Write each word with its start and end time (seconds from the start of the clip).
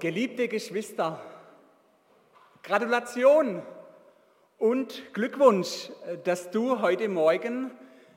Geliebte 0.00 0.48
Geschwister, 0.48 1.20
Gratulation 2.62 3.62
und 4.56 5.12
Glückwunsch, 5.12 5.90
dass 6.24 6.50
du 6.50 6.80
heute 6.80 7.10
Morgen 7.10 7.70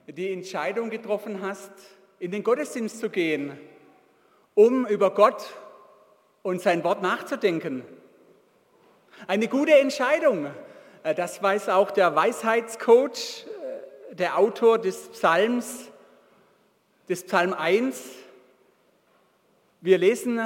die 0.08 0.32
Entscheidung 0.32 0.90
getroffen 0.90 1.42
hast, 1.42 1.74
in 2.20 2.32
den 2.32 2.42
Gottesdienst 2.42 3.02
zu 3.02 3.10
gehen, 3.10 3.60
um 4.56 4.88
über 4.88 5.14
Gott 5.14 5.44
und 6.42 6.62
sein 6.62 6.86
Wort 6.86 7.02
nachzudenken. 7.02 7.84
Eine 9.28 9.50
gute 9.50 9.78
Entscheidung. 9.78 10.52
Das 11.04 11.44
weiß 11.44 11.68
auch 11.68 11.92
der 11.92 12.16
Weisheitscoach, 12.16 13.46
der 14.12 14.38
Autor 14.38 14.78
des 14.78 15.10
Psalms, 15.10 15.92
des 17.10 17.26
Psalm 17.26 17.54
1. 17.54 18.10
Wir 19.82 19.98
lesen 19.98 20.40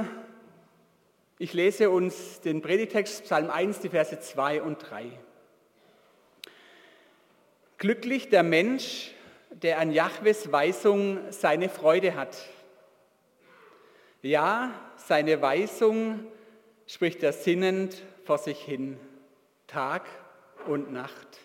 ich 1.39 1.53
lese 1.53 1.91
uns 1.91 2.41
den 2.41 2.61
Predigtext 2.61 3.25
Psalm 3.25 3.51
1, 3.51 3.81
die 3.81 3.89
Verse 3.89 4.19
2 4.19 4.61
und 4.63 4.79
3. 4.79 5.11
Glücklich 7.77 8.29
der 8.29 8.41
Mensch, 8.41 9.11
der 9.51 9.77
an 9.77 9.91
Jahwes 9.91 10.51
Weisung 10.51 11.19
seine 11.29 11.69
Freude 11.69 12.15
hat. 12.15 12.37
Ja, 14.23 14.71
seine 14.95 15.39
Weisung 15.39 16.25
spricht 16.87 17.21
er 17.21 17.33
sinnend 17.33 18.01
vor 18.25 18.39
sich 18.39 18.59
hin, 18.59 18.99
Tag 19.67 20.07
und 20.65 20.91
Nacht. 20.91 21.39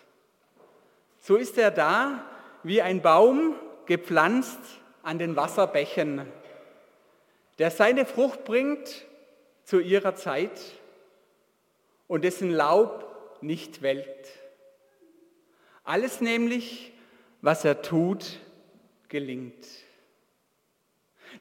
So 1.19 1.35
ist 1.35 1.57
er 1.59 1.69
da 1.69 2.25
wie 2.63 2.81
ein 2.81 3.03
Baum 3.03 3.55
gepflanzt 3.85 4.59
an 5.03 5.19
den 5.19 5.35
Wasserbächen, 5.35 6.25
der 7.59 7.69
seine 7.69 8.07
Frucht 8.07 8.43
bringt 8.43 9.05
zu 9.63 9.79
ihrer 9.79 10.15
Zeit 10.15 10.59
und 12.07 12.23
dessen 12.23 12.51
Laub 12.51 13.39
nicht 13.41 13.81
welkt. 13.81 14.27
Alles 15.83 16.21
nämlich, 16.21 16.93
was 17.41 17.65
er 17.65 17.81
tut, 17.81 18.39
gelingt. 19.09 19.65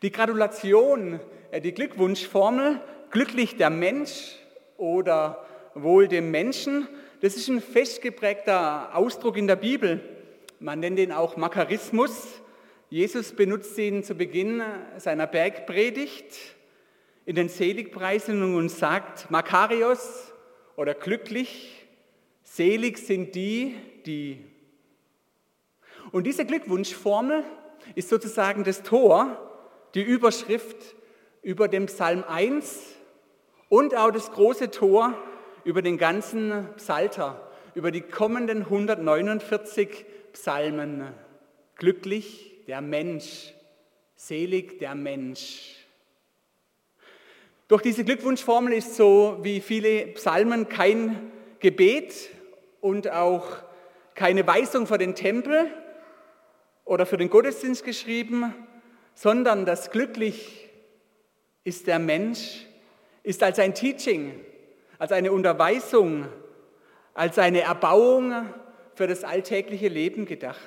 Die 0.02 0.10
Gratulation, 0.10 1.20
äh, 1.50 1.60
die 1.60 1.72
Glückwunschformel, 1.72 2.80
glücklich 3.10 3.56
der 3.56 3.70
Mensch 3.70 4.36
oder 4.76 5.46
wohl 5.74 6.08
dem 6.08 6.30
Menschen, 6.30 6.88
das 7.20 7.36
ist 7.36 7.48
ein 7.48 7.60
festgeprägter 7.60 8.96
Ausdruck 8.96 9.36
in 9.36 9.46
der 9.46 9.56
Bibel. 9.56 10.00
Man 10.58 10.80
nennt 10.80 10.98
ihn 10.98 11.12
auch 11.12 11.36
Makarismus. 11.36 12.26
Jesus 12.90 13.32
benutzt 13.32 13.78
ihn 13.78 14.02
zu 14.02 14.16
Beginn 14.16 14.60
seiner 14.96 15.28
Bergpredigt 15.28 16.34
in 17.24 17.36
den 17.36 17.48
Seligpreisungen 17.48 18.54
und 18.54 18.68
sagt, 18.68 19.30
Makarios 19.30 20.32
oder 20.76 20.94
glücklich, 20.94 21.86
selig 22.42 22.98
sind 22.98 23.34
die, 23.34 23.76
die. 24.06 24.44
Und 26.10 26.26
diese 26.26 26.44
Glückwunschformel 26.44 27.44
ist 27.94 28.08
sozusagen 28.08 28.64
das 28.64 28.82
Tor, 28.82 29.38
die 29.94 30.02
Überschrift 30.02 30.96
über 31.42 31.68
dem 31.68 31.86
Psalm 31.86 32.24
1 32.26 32.96
und 33.68 33.94
auch 33.94 34.10
das 34.10 34.32
große 34.32 34.70
Tor 34.70 35.16
über 35.64 35.82
den 35.82 35.98
ganzen 35.98 36.68
Psalter, 36.76 37.50
über 37.74 37.90
die 37.90 38.00
kommenden 38.00 38.62
149 38.62 40.04
Psalmen. 40.32 41.14
Glücklich 41.76 42.64
der 42.66 42.80
Mensch, 42.80 43.54
selig 44.14 44.78
der 44.78 44.94
Mensch. 44.94 45.81
Doch 47.72 47.80
diese 47.80 48.04
Glückwunschformel 48.04 48.74
ist 48.74 48.96
so 48.96 49.38
wie 49.40 49.62
viele 49.62 50.08
Psalmen 50.08 50.68
kein 50.68 51.32
Gebet 51.58 52.28
und 52.82 53.10
auch 53.10 53.46
keine 54.14 54.46
Weisung 54.46 54.86
für 54.86 54.98
den 54.98 55.14
Tempel 55.14 55.70
oder 56.84 57.06
für 57.06 57.16
den 57.16 57.30
Gottesdienst 57.30 57.82
geschrieben, 57.82 58.54
sondern 59.14 59.64
das 59.64 59.90
Glücklich 59.90 60.68
ist 61.64 61.86
der 61.86 61.98
Mensch, 61.98 62.66
ist 63.22 63.42
als 63.42 63.58
ein 63.58 63.72
Teaching, 63.72 64.38
als 64.98 65.10
eine 65.10 65.32
Unterweisung, 65.32 66.28
als 67.14 67.38
eine 67.38 67.62
Erbauung 67.62 68.52
für 68.96 69.06
das 69.06 69.24
alltägliche 69.24 69.88
Leben 69.88 70.26
gedacht. 70.26 70.58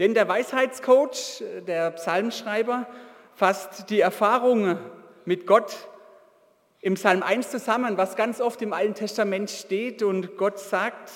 Denn 0.00 0.14
der 0.14 0.26
Weisheitscoach, 0.26 1.44
der 1.68 1.92
Psalmschreiber, 1.92 2.88
fasst 3.36 3.88
die 3.88 4.00
Erfahrung 4.00 4.78
mit 5.24 5.46
Gott 5.46 5.88
im 6.80 6.94
Psalm 6.94 7.22
1 7.22 7.50
zusammen, 7.50 7.96
was 7.96 8.16
ganz 8.16 8.40
oft 8.40 8.60
im 8.62 8.72
Alten 8.72 8.94
Testament 8.94 9.50
steht 9.50 10.02
und 10.02 10.36
Gott 10.36 10.58
sagt, 10.58 11.12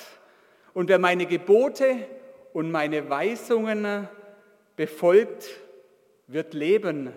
und 0.74 0.88
wer 0.88 0.98
meine 0.98 1.26
Gebote 1.26 1.96
und 2.52 2.70
meine 2.70 3.08
Weisungen 3.10 4.08
befolgt, 4.76 5.48
wird 6.26 6.54
leben. 6.54 7.12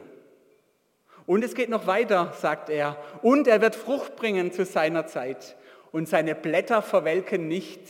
Und 1.25 1.43
es 1.43 1.53
geht 1.53 1.69
noch 1.69 1.85
weiter, 1.85 2.33
sagt 2.39 2.69
er, 2.69 2.97
und 3.21 3.47
er 3.47 3.61
wird 3.61 3.75
Frucht 3.75 4.15
bringen 4.15 4.51
zu 4.51 4.65
seiner 4.65 5.05
Zeit 5.05 5.55
und 5.91 6.09
seine 6.09 6.33
Blätter 6.33 6.81
verwelken 6.81 7.47
nicht 7.47 7.81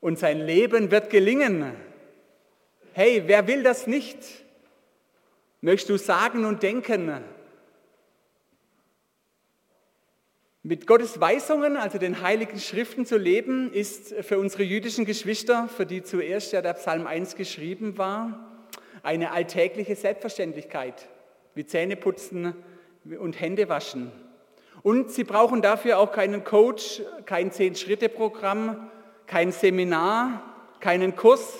und 0.00 0.18
sein 0.18 0.40
Leben 0.40 0.90
wird 0.90 1.10
gelingen. 1.10 1.74
Hey, 2.94 3.24
wer 3.26 3.46
will 3.46 3.62
das 3.62 3.86
nicht? 3.86 4.18
Möchtest 5.60 5.90
du 5.90 5.96
sagen 5.98 6.44
und 6.44 6.62
denken, 6.62 7.22
Mit 10.64 10.86
Gottes 10.86 11.20
Weisungen, 11.20 11.76
also 11.76 11.98
den 11.98 12.22
heiligen 12.22 12.60
Schriften 12.60 13.04
zu 13.04 13.16
leben, 13.16 13.72
ist 13.72 14.14
für 14.20 14.38
unsere 14.38 14.62
jüdischen 14.62 15.04
Geschwister, 15.04 15.66
für 15.66 15.86
die 15.86 16.04
zuerst 16.04 16.52
ja 16.52 16.62
der 16.62 16.74
Psalm 16.74 17.08
1 17.08 17.34
geschrieben 17.34 17.98
war, 17.98 18.48
eine 19.02 19.32
alltägliche 19.32 19.96
Selbstverständlichkeit, 19.96 21.08
wie 21.56 21.66
Zähneputzen 21.66 22.54
und 23.18 23.40
Hände 23.40 23.68
waschen. 23.68 24.12
Und 24.84 25.10
sie 25.10 25.24
brauchen 25.24 25.62
dafür 25.62 25.98
auch 25.98 26.12
keinen 26.12 26.44
Coach, 26.44 27.02
kein 27.26 27.50
Zehn-Schritte-Programm, 27.50 28.88
kein 29.26 29.50
Seminar, 29.50 30.76
keinen 30.78 31.16
Kurs, 31.16 31.54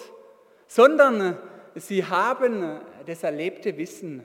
sondern 0.69 1.37
sie 1.75 2.05
haben 2.05 2.79
das 3.07 3.25
erlebte 3.25 3.77
Wissen. 3.79 4.23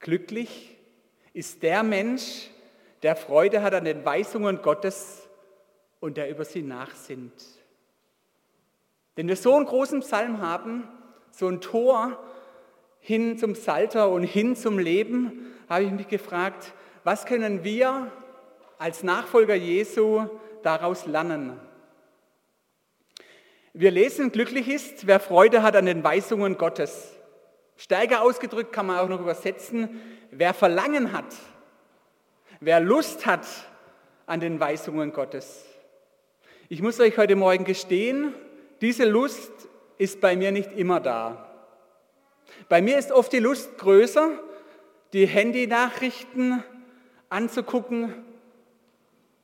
Glücklich 0.00 0.76
ist 1.32 1.62
der 1.62 1.84
Mensch, 1.84 2.50
der 3.06 3.14
Freude 3.14 3.62
hat 3.62 3.72
an 3.72 3.84
den 3.84 4.04
Weisungen 4.04 4.62
Gottes 4.62 5.28
und 6.00 6.16
der 6.16 6.28
über 6.28 6.44
sie 6.44 6.62
nachsinnt. 6.62 7.40
Wenn 9.14 9.28
wir 9.28 9.36
so 9.36 9.54
einen 9.54 9.64
großen 9.64 10.00
Psalm 10.00 10.40
haben, 10.40 10.88
so 11.30 11.46
ein 11.46 11.60
Tor 11.60 12.18
hin 12.98 13.38
zum 13.38 13.52
Psalter 13.52 14.08
und 14.08 14.24
hin 14.24 14.56
zum 14.56 14.80
Leben, 14.80 15.54
habe 15.68 15.84
ich 15.84 15.92
mich 15.92 16.08
gefragt, 16.08 16.72
was 17.04 17.26
können 17.26 17.62
wir 17.62 18.10
als 18.76 19.04
Nachfolger 19.04 19.54
Jesu 19.54 20.26
daraus 20.64 21.06
lernen? 21.06 21.60
Wir 23.72 23.92
lesen, 23.92 24.32
glücklich 24.32 24.68
ist, 24.68 25.06
wer 25.06 25.20
Freude 25.20 25.62
hat 25.62 25.76
an 25.76 25.86
den 25.86 26.02
Weisungen 26.02 26.58
Gottes. 26.58 27.12
Stärker 27.76 28.22
ausgedrückt 28.22 28.72
kann 28.72 28.86
man 28.86 28.98
auch 28.98 29.08
noch 29.08 29.20
übersetzen, 29.20 30.00
wer 30.32 30.52
Verlangen 30.52 31.12
hat 31.12 31.26
wer 32.60 32.80
Lust 32.80 33.26
hat 33.26 33.46
an 34.26 34.40
den 34.40 34.60
Weisungen 34.60 35.12
Gottes. 35.12 35.64
Ich 36.68 36.82
muss 36.82 36.98
euch 37.00 37.16
heute 37.16 37.36
Morgen 37.36 37.64
gestehen, 37.64 38.34
diese 38.80 39.04
Lust 39.04 39.52
ist 39.98 40.20
bei 40.20 40.36
mir 40.36 40.52
nicht 40.52 40.72
immer 40.72 41.00
da. 41.00 41.50
Bei 42.68 42.82
mir 42.82 42.98
ist 42.98 43.12
oft 43.12 43.32
die 43.32 43.38
Lust 43.38 43.78
größer, 43.78 44.30
die 45.12 45.26
Handynachrichten 45.26 46.62
anzugucken, 47.28 48.14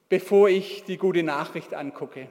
bevor 0.08 0.49
ich 0.49 0.85
die 0.85 0.99
gute 0.99 1.23
Nachricht 1.23 1.75
angucke. 1.75 2.29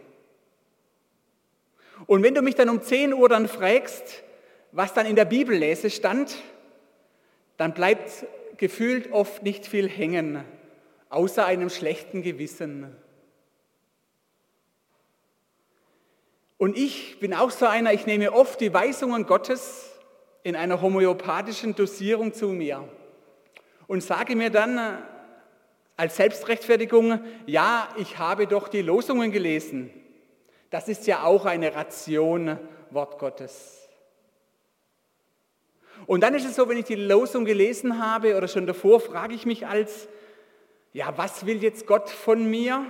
Und 2.06 2.24
wenn 2.24 2.36
du 2.36 2.42
mich 2.42 2.56
dann 2.56 2.70
um 2.70 2.82
10 2.82 3.14
Uhr 3.14 3.30
dann 3.30 3.48
fragst, 3.48 4.24
was 4.72 4.94
dann 4.94 5.06
in 5.06 5.16
der 5.16 5.26
Bibellese 5.26 5.90
stand, 5.90 6.36
dann 7.58 7.74
bleibt 7.74 8.26
gefühlt 8.58 9.12
oft 9.12 9.44
nicht 9.44 9.68
viel 9.68 9.88
hängen 9.88 10.44
außer 11.12 11.46
einem 11.46 11.70
schlechten 11.70 12.24
Gewissen. 12.24 12.96
Und 16.58 16.78
ich 16.78 17.20
bin 17.20 17.34
auch 17.34 17.52
so 17.52 17.66
einer, 17.66 17.94
ich 17.94 18.06
nehme 18.06 18.32
oft 18.32 18.62
die 18.62 18.74
Weisungen 18.74 19.26
Gottes 19.26 19.92
in 20.44 20.56
einer 20.56 20.82
homöopathischen 20.82 21.76
Dosierung 21.76 22.34
zu 22.34 22.48
mir 22.48 22.88
und 23.88 24.02
sage 24.02 24.36
mir 24.36 24.50
dann 24.50 24.78
äh, 24.78 24.98
als 25.98 26.16
Selbstrechtfertigung, 26.16 27.20
ja, 27.46 27.90
ich 27.98 28.18
habe 28.18 28.48
doch 28.48 28.68
die 28.70 28.82
Losungen 28.82 29.32
gelesen. 29.32 29.92
Das 30.70 30.88
ist 30.88 31.06
ja 31.08 31.24
auch 31.24 31.46
eine 31.46 31.76
Ration 31.76 32.58
Wort 32.90 33.20
Gottes. 33.20 33.90
Und 36.08 36.22
dann 36.22 36.34
ist 36.34 36.46
es 36.46 36.56
so, 36.56 36.70
wenn 36.70 36.78
ich 36.78 36.86
die 36.86 36.96
Losung 36.96 37.44
gelesen 37.44 38.04
habe 38.04 38.38
oder 38.38 38.48
schon 38.48 38.66
davor, 38.66 39.00
frage 39.00 39.36
ich 39.36 39.46
mich 39.46 39.68
als, 39.68 40.08
ja, 40.94 41.18
was 41.18 41.46
will 41.46 41.62
jetzt 41.64 41.88
Gott 41.88 42.10
von 42.10 42.50
mir? 42.50 42.86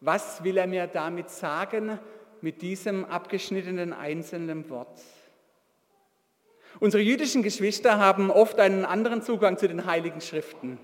Was 0.00 0.44
will 0.44 0.56
er 0.56 0.66
mir 0.66 0.86
damit 0.86 1.30
sagen 1.30 1.98
mit 2.40 2.62
diesem 2.62 3.04
abgeschnittenen 3.04 3.92
einzelnen 3.92 4.68
Wort? 4.70 5.00
Unsere 6.78 7.02
jüdischen 7.02 7.42
Geschwister 7.42 7.98
haben 7.98 8.30
oft 8.30 8.58
einen 8.58 8.84
anderen 8.84 9.22
Zugang 9.22 9.58
zu 9.58 9.68
den 9.68 9.84
heiligen 9.86 10.20
Schriften. 10.20 10.78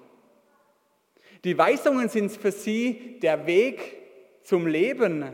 Die 1.44 1.56
Weisungen 1.56 2.08
sind 2.08 2.32
für 2.32 2.50
sie 2.50 3.18
der 3.20 3.46
Weg 3.46 3.96
zum 4.42 4.66
Leben, 4.66 5.24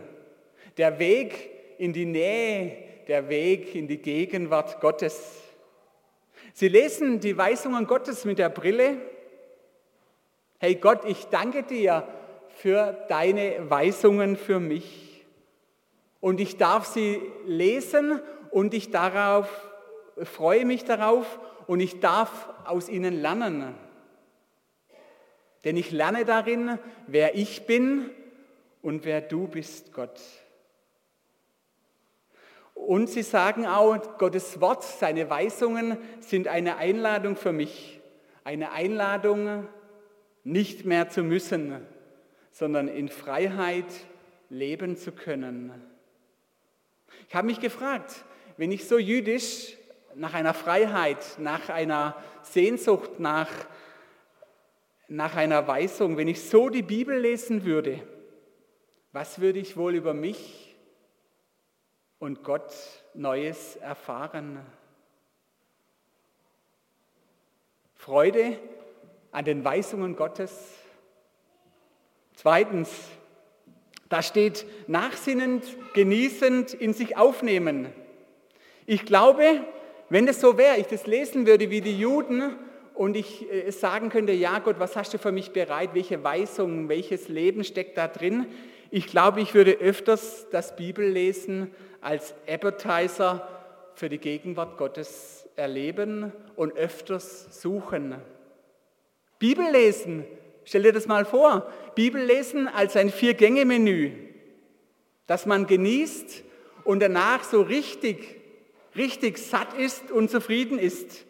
der 0.77 0.99
Weg 0.99 1.51
in 1.79 1.93
die 1.93 2.07
Nähe, 2.07 2.77
der 3.09 3.29
Weg 3.29 3.75
in 3.75 3.89
die 3.89 3.99
Gegenwart 3.99 4.81
Gottes. 4.81 5.43
Sie 6.55 6.69
lesen 6.69 7.19
die 7.19 7.37
Weisungen 7.37 7.87
Gottes 7.87 8.25
mit 8.25 8.39
der 8.39 8.51
Brille. 8.51 8.99
Hey 10.65 10.77
Gott, 10.77 11.05
ich 11.07 11.25
danke 11.25 11.65
dir 11.65 12.07
für 12.51 13.05
deine 13.09 13.69
Weisungen 13.69 14.37
für 14.37 14.61
mich. 14.61 15.27
Und 16.21 16.39
ich 16.39 16.57
darf 16.57 16.87
sie 16.87 17.21
lesen 17.45 18.21
und 18.53 18.73
ich 18.73 18.93
darauf, 18.93 19.49
freue 20.23 20.65
mich 20.65 20.85
darauf 20.85 21.41
und 21.67 21.81
ich 21.81 21.99
darf 21.99 22.49
aus 22.65 22.89
ihnen 22.89 23.21
lernen. 23.21 23.75
Denn 25.65 25.77
ich 25.77 25.91
lerne 25.91 26.25
darin, 26.25 26.79
wer 27.09 27.35
ich 27.35 27.67
bin 27.67 28.11
und 28.83 29.05
wer 29.05 29.21
du 29.21 29.49
bist, 29.49 29.93
Gott. 29.93 30.21
Und 32.75 33.09
sie 33.09 33.25
sagen 33.25 33.67
auch, 33.67 34.17
Gottes 34.17 34.61
Wort, 34.61 34.85
seine 34.85 35.29
Weisungen 35.29 35.99
sind 36.21 36.47
eine 36.47 36.77
Einladung 36.77 37.35
für 37.35 37.53
mich. 37.53 38.01
Eine 38.45 38.71
Einladung, 38.71 39.67
nicht 40.45 40.85
mehr 40.85 41.09
zu 41.09 41.23
müssen, 41.23 41.87
sondern 42.51 42.89
in 42.89 43.09
Freiheit 43.09 43.87
leben 44.51 44.97
zu 44.97 45.13
können. 45.13 45.73
Ich 47.29 47.35
habe 47.35 47.47
mich 47.47 47.61
gefragt, 47.61 48.25
wenn 48.57 48.73
ich 48.73 48.87
so 48.87 48.99
jüdisch 48.99 49.77
nach 50.15 50.35
einer 50.35 50.55
Freiheit, 50.55 51.39
nach 51.39 51.69
einer 51.69 52.17
Sehnsucht, 52.43 53.19
nach, 53.19 53.51
nach 55.09 55.37
einer 55.37 55.67
Weisung, 55.67 56.17
wenn 56.17 56.29
ich 56.29 56.43
so 56.43 56.69
die 56.69 56.83
Bibel 56.83 57.19
lesen 57.19 57.65
würde, 57.65 58.07
was 59.13 59.41
würde 59.41 59.59
ich 59.59 59.77
wohl 59.77 59.95
über 59.95 60.15
mich 60.15 60.77
und 62.19 62.43
Gott 62.45 62.73
Neues 63.15 63.77
erfahren. 63.77 64.65
Freude 67.95 68.59
an 69.33 69.45
den 69.45 69.65
Weisungen 69.65 70.15
Gottes. 70.15 70.53
Zweitens, 72.35 72.91
da 74.09 74.23
steht 74.23 74.67
nachsinnend, 74.89 75.65
genießend, 75.95 76.75
in 76.75 76.93
sich 76.93 77.17
aufnehmen. 77.17 77.89
Ich 78.87 79.07
glaube, 79.07 79.65
wenn 80.11 80.29
es 80.29 80.41
so 80.41 80.59
wäre, 80.59 80.77
ich 80.77 80.87
das 80.87 81.07
lesen 81.07 81.47
würde 81.47 81.71
wie 81.71 81.81
die 81.81 81.99
Juden 81.99 82.57
und 82.95 83.17
ich 83.17 83.51
äh, 83.51 83.71
sagen 83.71 84.11
könnte, 84.11 84.33
ja 84.33 84.59
Gott, 84.59 84.79
was 84.79 84.97
hast 84.97 85.15
du 85.15 85.19
für 85.19 85.33
mich 85.33 85.53
bereit, 85.53 85.91
welche 85.95 86.23
Weisungen, 86.23 86.91
welches 86.91 87.29
Leben 87.29 87.65
steckt 87.65 87.97
da 87.97 88.09
drin? 88.09 88.47
Ich 88.91 89.07
glaube, 89.07 89.41
ich 89.41 89.55
würde 89.55 89.73
öfters 89.73 90.47
das 90.51 90.77
Bibellesen 90.77 91.71
als 92.03 92.35
Appetizer 92.47 93.49
für 93.95 94.11
die 94.11 94.19
Gegenwart 94.19 94.77
Gottes 94.77 95.49
erleben 95.57 96.33
und 96.57 96.77
öfters 96.77 97.63
suchen. 97.63 98.17
Bibellesen, 99.43 100.25
stell 100.65 100.85
dir 100.85 100.93
das 100.93 101.09
mal 101.09 101.25
vor, 101.25 101.67
Bibellesen 101.97 102.69
als 102.69 102.95
ein 102.95 103.11
Vier-Gänge-Menü, 103.11 104.13
das 105.27 105.47
man 105.47 105.67
genießt 105.67 106.45
und 106.85 107.01
danach 107.01 107.43
so 107.43 107.61
richtig, 107.61 108.41
richtig 108.95 109.39
satt 109.39 109.75
ist 109.75 110.13
und 110.13 110.31
zufrieden 110.31 110.79
ist 110.79 111.27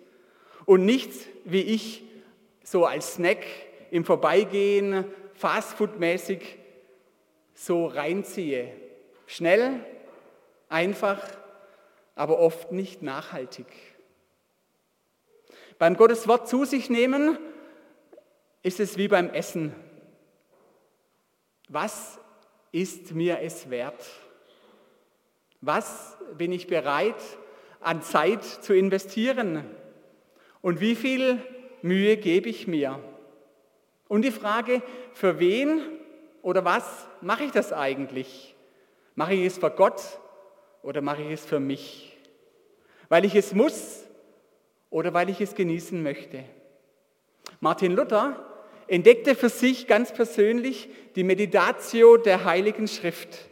und 0.66 0.84
nicht 0.84 1.10
wie 1.46 1.62
ich 1.62 2.04
so 2.62 2.84
als 2.84 3.14
Snack 3.14 3.46
im 3.90 4.04
Vorbeigehen 4.04 5.06
fastfood-mäßig 5.32 6.42
so 7.54 7.86
reinziehe. 7.86 8.74
Schnell, 9.24 9.86
einfach, 10.68 11.18
aber 12.14 12.38
oft 12.40 12.72
nicht 12.72 13.00
nachhaltig. 13.00 13.68
Beim 15.78 15.96
Gottes 15.96 16.28
Wort 16.28 16.46
zu 16.46 16.66
sich 16.66 16.90
nehmen 16.90 17.38
ist 18.62 18.80
es 18.80 18.96
wie 18.96 19.08
beim 19.08 19.30
Essen. 19.30 19.74
Was 21.68 22.18
ist 22.70 23.12
mir 23.12 23.40
es 23.40 23.70
wert? 23.70 24.04
Was 25.60 26.16
bin 26.36 26.52
ich 26.52 26.66
bereit 26.66 27.20
an 27.80 28.02
Zeit 28.02 28.44
zu 28.44 28.74
investieren? 28.74 29.64
Und 30.60 30.80
wie 30.80 30.94
viel 30.94 31.38
Mühe 31.82 32.16
gebe 32.16 32.48
ich 32.48 32.66
mir? 32.66 33.00
Und 34.08 34.22
die 34.22 34.30
Frage, 34.30 34.82
für 35.12 35.38
wen 35.38 35.80
oder 36.42 36.64
was 36.64 37.06
mache 37.20 37.44
ich 37.44 37.52
das 37.52 37.72
eigentlich? 37.72 38.54
Mache 39.14 39.34
ich 39.34 39.46
es 39.46 39.58
für 39.58 39.70
Gott 39.70 40.02
oder 40.82 41.00
mache 41.00 41.22
ich 41.22 41.32
es 41.32 41.44
für 41.44 41.60
mich? 41.60 42.16
Weil 43.08 43.24
ich 43.24 43.34
es 43.34 43.54
muss 43.54 44.04
oder 44.90 45.14
weil 45.14 45.30
ich 45.30 45.40
es 45.40 45.54
genießen 45.54 46.02
möchte? 46.02 46.44
Martin 47.60 47.92
Luther 47.92 48.51
entdeckte 48.86 49.34
für 49.34 49.48
sich 49.48 49.86
ganz 49.86 50.12
persönlich 50.12 50.88
die 51.14 51.24
Meditatio 51.24 52.16
der 52.16 52.44
Heiligen 52.44 52.88
Schrift 52.88 53.48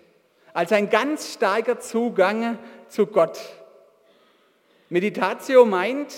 als 0.53 0.73
ein 0.73 0.91
ganz 0.91 1.35
starker 1.35 1.79
Zugang 1.81 2.59
zu 2.89 3.07
Gott. 3.07 3.39
Meditatio 4.89 5.65
meint 5.65 6.13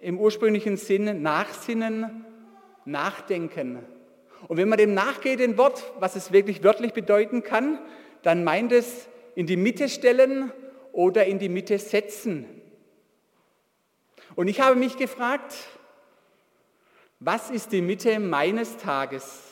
im 0.00 0.18
ursprünglichen 0.18 0.76
Sinn 0.76 1.22
Nachsinnen, 1.22 2.24
Nachdenken. 2.84 3.84
Und 4.48 4.56
wenn 4.56 4.68
man 4.68 4.78
dem 4.78 4.94
nachgeht, 4.94 5.40
dem 5.40 5.58
Wort, 5.58 5.92
was 6.00 6.16
es 6.16 6.32
wirklich 6.32 6.64
wörtlich 6.64 6.92
bedeuten 6.92 7.42
kann, 7.42 7.78
dann 8.22 8.42
meint 8.44 8.72
es 8.72 9.08
in 9.34 9.46
die 9.46 9.56
Mitte 9.56 9.88
stellen 9.88 10.52
oder 10.92 11.26
in 11.26 11.38
die 11.38 11.48
Mitte 11.48 11.78
setzen. 11.78 12.46
Und 14.34 14.48
ich 14.48 14.60
habe 14.60 14.76
mich 14.76 14.96
gefragt, 14.96 15.54
was 17.24 17.50
ist 17.50 17.70
die 17.70 17.82
Mitte 17.82 18.18
meines 18.18 18.76
Tages? 18.78 19.42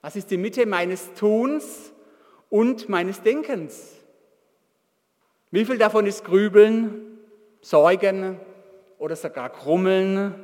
Was 0.00 0.16
ist 0.16 0.30
die 0.30 0.38
Mitte 0.38 0.64
meines 0.64 1.12
Tuns 1.14 1.92
und 2.48 2.88
meines 2.88 3.20
Denkens? 3.20 3.94
Wie 5.50 5.66
viel 5.66 5.76
davon 5.76 6.06
ist 6.06 6.24
Grübeln, 6.24 7.18
Sorgen 7.60 8.40
oder 8.98 9.16
sogar 9.16 9.50
Krummeln, 9.50 10.34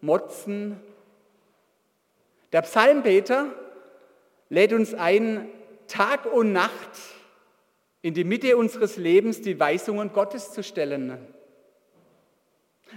Motzen? 0.00 0.80
Der 2.52 2.62
Psalmbeter 2.62 3.46
lädt 4.50 4.72
uns 4.72 4.94
ein, 4.94 5.48
Tag 5.88 6.24
und 6.24 6.52
Nacht 6.52 6.72
in 8.00 8.14
die 8.14 8.24
Mitte 8.24 8.56
unseres 8.56 8.96
Lebens 8.96 9.40
die 9.40 9.58
Weisungen 9.58 10.12
Gottes 10.12 10.52
zu 10.52 10.62
stellen. 10.62 11.18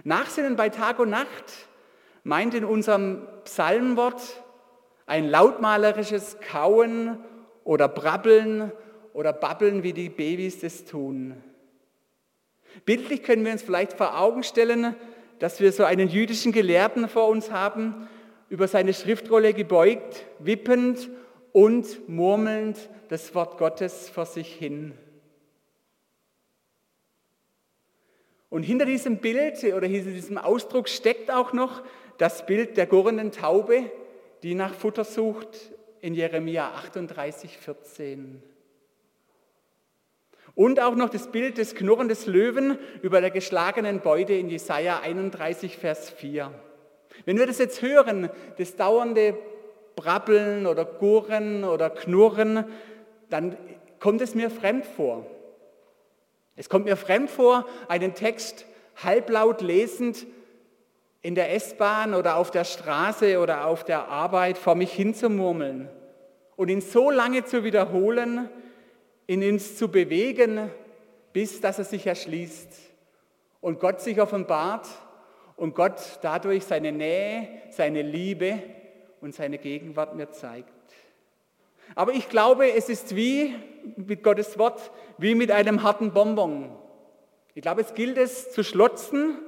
Nachsinnen 0.03 0.55
bei 0.55 0.69
Tag 0.69 1.00
und 1.00 1.10
Nacht 1.10 1.67
meint 2.27 2.53
in 2.53 2.65
unserem 2.65 3.22
Psalmwort 3.46 4.43
ein 5.05 5.29
lautmalerisches 5.29 6.38
Kauen 6.41 7.17
oder 7.63 7.88
Brabbeln 7.88 8.74
oder 9.13 9.31
Babbeln, 9.31 9.81
wie 9.81 9.93
die 9.93 10.10
Babys 10.10 10.60
das 10.60 10.84
tun. 10.84 11.41
Bildlich 12.84 13.24
können 13.24 13.46
wir 13.46 13.53
uns 13.53 13.62
vielleicht 13.62 13.93
vor 13.93 14.19
Augen 14.19 14.43
stellen, 14.43 14.93
dass 15.39 15.62
wir 15.62 15.72
so 15.72 15.86
einen 15.86 16.10
jüdischen 16.10 16.51
Gelehrten 16.51 17.07
vor 17.07 17.29
uns 17.29 17.50
haben, 17.50 18.10
über 18.50 18.67
seine 18.67 18.93
Schriftrolle 18.93 19.53
gebeugt, 19.53 20.25
wippend 20.39 21.10
und 21.53 22.10
murmelnd 22.10 22.77
das 23.07 23.34
Wort 23.36 23.57
Gottes 23.57 24.10
vor 24.10 24.25
sich 24.25 24.53
hin. 24.53 24.91
Und 28.50 28.63
hinter 28.63 28.86
diesem 28.86 29.17
Bild 29.17 29.63
oder 29.63 29.88
hinter 29.88 30.12
diesem 30.12 30.38
Ausdruck 30.38 30.89
steckt 30.89 31.31
auch 31.31 31.53
noch 31.53 31.84
das 32.17 32.45
Bild 32.45 32.77
der 32.77 32.86
gurrenden 32.86 33.31
Taube, 33.31 33.91
die 34.43 34.55
nach 34.55 34.74
Futter 34.74 35.03
sucht 35.03 35.71
in 36.01 36.13
Jeremia 36.13 36.71
38, 36.71 37.57
14. 37.57 38.41
Und 40.55 40.79
auch 40.79 40.95
noch 40.95 41.09
das 41.09 41.31
Bild 41.31 41.57
des 41.57 41.75
Knurren 41.75 42.07
des 42.07 42.25
Löwen 42.25 42.79
über 43.01 43.21
der 43.21 43.29
geschlagenen 43.29 44.00
Beute 44.00 44.33
in 44.33 44.50
Jesaja 44.50 45.00
31, 45.01 45.77
Vers 45.77 46.09
4. 46.09 46.51
Wenn 47.25 47.38
wir 47.38 47.45
das 47.45 47.59
jetzt 47.59 47.81
hören, 47.81 48.29
das 48.57 48.75
dauernde 48.75 49.38
brabbeln 49.95 50.65
oder 50.65 50.86
gurren 50.86 51.63
oder 51.63 51.89
knurren, 51.89 52.65
dann 53.29 53.57
kommt 54.00 54.21
es 54.21 54.36
mir 54.36 54.50
fremd 54.50 54.86
vor. 54.86 55.25
Es 56.55 56.69
kommt 56.69 56.86
mir 56.86 56.97
fremd 56.97 57.29
vor, 57.29 57.67
einen 57.88 58.15
Text 58.15 58.65
halblaut 58.95 59.62
lesend 59.62 60.25
in 61.27 61.36
der 61.36 61.53
S-Bahn 61.53 62.13
oder 62.13 62.38
auf 62.38 62.51
der 62.51 62.63
Straße 62.63 63.39
oder 63.39 63.65
auf 63.65 63.84
der 63.84 64.07
Arbeit 64.07 64.57
vor 64.57 64.75
mich 64.75 64.93
hinzumurmeln 64.93 65.89
und 66.55 66.69
ihn 66.69 66.79
so 66.79 67.12
lange 67.12 67.43
zu 67.43 67.65
wiederholen, 67.65 68.50
in 69.25 69.43
uns 69.43 69.75
zu 69.75 69.89
bewegen, 69.89 70.72
bis 71.34 71.60
dass 71.60 71.79
er 71.79 71.84
sich 71.84 72.07
erschließt 72.07 72.69
und 73.60 73.81
Gott 73.81 74.00
sich 74.00 74.22
offenbart 74.22 74.88
und 75.57 75.75
Gott 75.75 76.00
dadurch 76.22 76.63
seine 76.63 76.93
Nähe, 76.93 77.50
seine 77.72 78.03
Liebe 78.03 78.63
und 79.19 79.36
seine 79.36 79.57
Gegenwart 79.57 80.15
mir 80.15 80.31
zeigt. 80.31 80.72
Aber 81.93 82.13
ich 82.13 82.29
glaube, 82.29 82.72
es 82.72 82.88
ist 82.88 83.17
wie 83.17 83.53
mit 83.98 84.24
Gottes 84.24 84.57
Wort, 84.57 84.91
wie 85.17 85.36
mit 85.36 85.51
einem 85.51 85.84
harten 85.84 86.13
Bonbon. 86.13 86.74
Ich 87.53 87.63
glaube, 87.63 87.81
es 87.81 87.96
gilt 87.96 88.17
es 88.17 88.53
zu 88.53 88.63
schlotzen, 88.63 89.39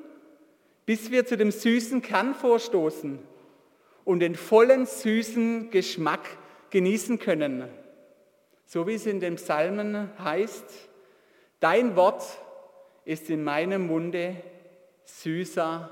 bis 0.89 1.11
wir 1.11 1.23
zu 1.23 1.37
dem 1.37 1.51
süßen 1.51 2.01
Kern 2.01 2.33
vorstoßen 2.33 3.19
und 4.05 4.21
den 4.21 4.33
vollen 4.33 4.87
süßen 4.87 5.69
Geschmack 5.69 6.27
genießen 6.71 7.19
können. 7.19 7.65
So 8.65 8.87
wie 8.87 8.95
es 8.95 9.05
in 9.05 9.19
den 9.19 9.35
Psalmen 9.35 10.09
heißt, 10.17 10.65
dein 11.59 11.95
Wort 11.95 12.23
ist 13.05 13.29
in 13.29 13.43
meinem 13.43 13.85
Munde 13.85 14.37
süßer 15.05 15.91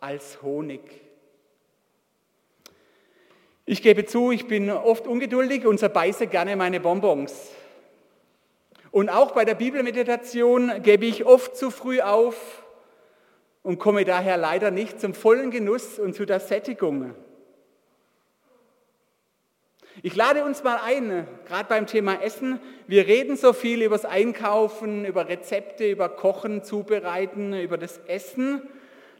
als 0.00 0.40
Honig. 0.40 0.80
Ich 3.66 3.82
gebe 3.82 4.06
zu, 4.06 4.30
ich 4.30 4.46
bin 4.46 4.70
oft 4.70 5.06
ungeduldig 5.06 5.66
und 5.66 5.76
zerbeiße 5.76 6.26
gerne 6.26 6.56
meine 6.56 6.80
Bonbons. 6.80 7.50
Und 8.92 9.10
auch 9.10 9.32
bei 9.32 9.44
der 9.44 9.56
Bibelmeditation 9.56 10.82
gebe 10.82 11.04
ich 11.04 11.26
oft 11.26 11.54
zu 11.54 11.70
früh 11.70 12.00
auf 12.00 12.64
und 13.68 13.78
komme 13.78 14.06
daher 14.06 14.38
leider 14.38 14.70
nicht 14.70 14.98
zum 14.98 15.12
vollen 15.12 15.50
Genuss 15.50 15.98
und 15.98 16.14
zu 16.14 16.24
der 16.24 16.40
Sättigung. 16.40 17.14
Ich 20.00 20.16
lade 20.16 20.42
uns 20.42 20.64
mal 20.64 20.80
ein, 20.82 21.28
gerade 21.46 21.68
beim 21.68 21.86
Thema 21.86 22.22
Essen. 22.22 22.60
Wir 22.86 23.06
reden 23.06 23.36
so 23.36 23.52
viel 23.52 23.82
über 23.82 23.96
das 23.96 24.06
Einkaufen, 24.06 25.04
über 25.04 25.28
Rezepte, 25.28 25.86
über 25.86 26.08
Kochen, 26.08 26.64
Zubereiten, 26.64 27.52
über 27.52 27.76
das 27.76 27.98
Essen. 28.06 28.62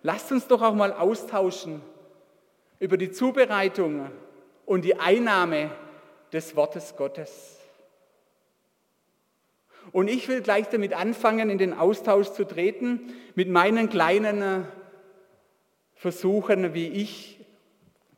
Lasst 0.03 0.33
uns 0.33 0.47
doch 0.47 0.63
auch 0.63 0.75
mal 0.75 0.95
austauschen 0.95 1.83
über 2.79 2.97
die 2.97 3.11
Zubereitung 3.11 4.11
und 4.65 4.83
die 4.83 4.99
Einnahme 4.99 5.71
des 6.33 6.57
Wortes 6.57 6.97
Gottes. 6.97 7.58
Und 9.93 10.09
ich 10.09 10.29
will 10.29 10.43
gleich 10.43 10.69
damit 10.69 10.93
anfangen, 10.93 11.51
in 11.51 11.59
den 11.59 11.73
Austausch 11.73 12.31
zu 12.31 12.45
treten 12.45 13.13
mit 13.35 13.49
meinen 13.49 13.89
kleinen 13.89 14.43
äh, 14.43 14.61
Versuchen, 15.95 16.75
wie 16.75 16.89
ich 16.89 17.45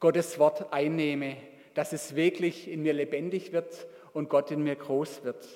Gottes 0.01 0.39
Wort 0.39 0.73
einnehme, 0.73 1.37
dass 1.75 1.93
es 1.93 2.17
wirklich 2.17 2.71
in 2.71 2.83
mir 2.83 2.93
lebendig 2.93 3.53
wird 3.53 3.87
und 4.13 4.29
Gott 4.29 4.51
in 4.51 4.63
mir 4.63 4.77
groß 4.77 5.25
wird. 5.25 5.49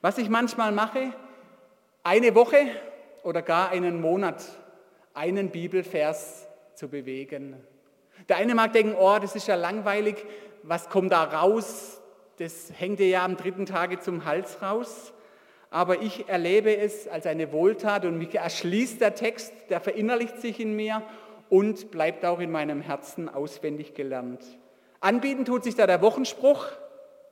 Was 0.00 0.18
ich 0.18 0.28
manchmal 0.28 0.72
mache, 0.72 1.12
eine 2.02 2.34
Woche 2.34 2.66
oder 3.22 3.42
gar 3.42 3.70
einen 3.70 4.00
Monat 4.00 4.42
einen 5.14 5.50
Bibelvers 5.50 6.46
zu 6.74 6.88
bewegen. 6.88 7.56
Der 8.28 8.36
eine 8.36 8.54
mag 8.54 8.72
denken, 8.72 8.94
oh, 8.98 9.18
das 9.20 9.36
ist 9.36 9.48
ja 9.48 9.54
langweilig, 9.54 10.16
was 10.62 10.88
kommt 10.88 11.12
da 11.12 11.24
raus? 11.24 12.00
Das 12.42 12.72
hängt 12.76 12.98
dir 12.98 13.06
ja 13.06 13.24
am 13.24 13.36
dritten 13.36 13.66
Tage 13.66 14.00
zum 14.00 14.24
Hals 14.24 14.62
raus. 14.62 15.12
Aber 15.70 16.02
ich 16.02 16.28
erlebe 16.28 16.76
es 16.76 17.06
als 17.06 17.24
eine 17.24 17.52
Wohltat 17.52 18.04
und 18.04 18.18
mich 18.18 18.34
erschließt 18.34 19.00
der 19.00 19.14
Text, 19.14 19.52
der 19.70 19.80
verinnerlicht 19.80 20.40
sich 20.40 20.58
in 20.58 20.74
mir 20.74 21.02
und 21.50 21.92
bleibt 21.92 22.24
auch 22.24 22.40
in 22.40 22.50
meinem 22.50 22.80
Herzen 22.80 23.28
auswendig 23.28 23.94
gelernt. 23.94 24.42
Anbieten 24.98 25.44
tut 25.44 25.62
sich 25.62 25.76
da 25.76 25.86
der 25.86 26.02
Wochenspruch 26.02 26.66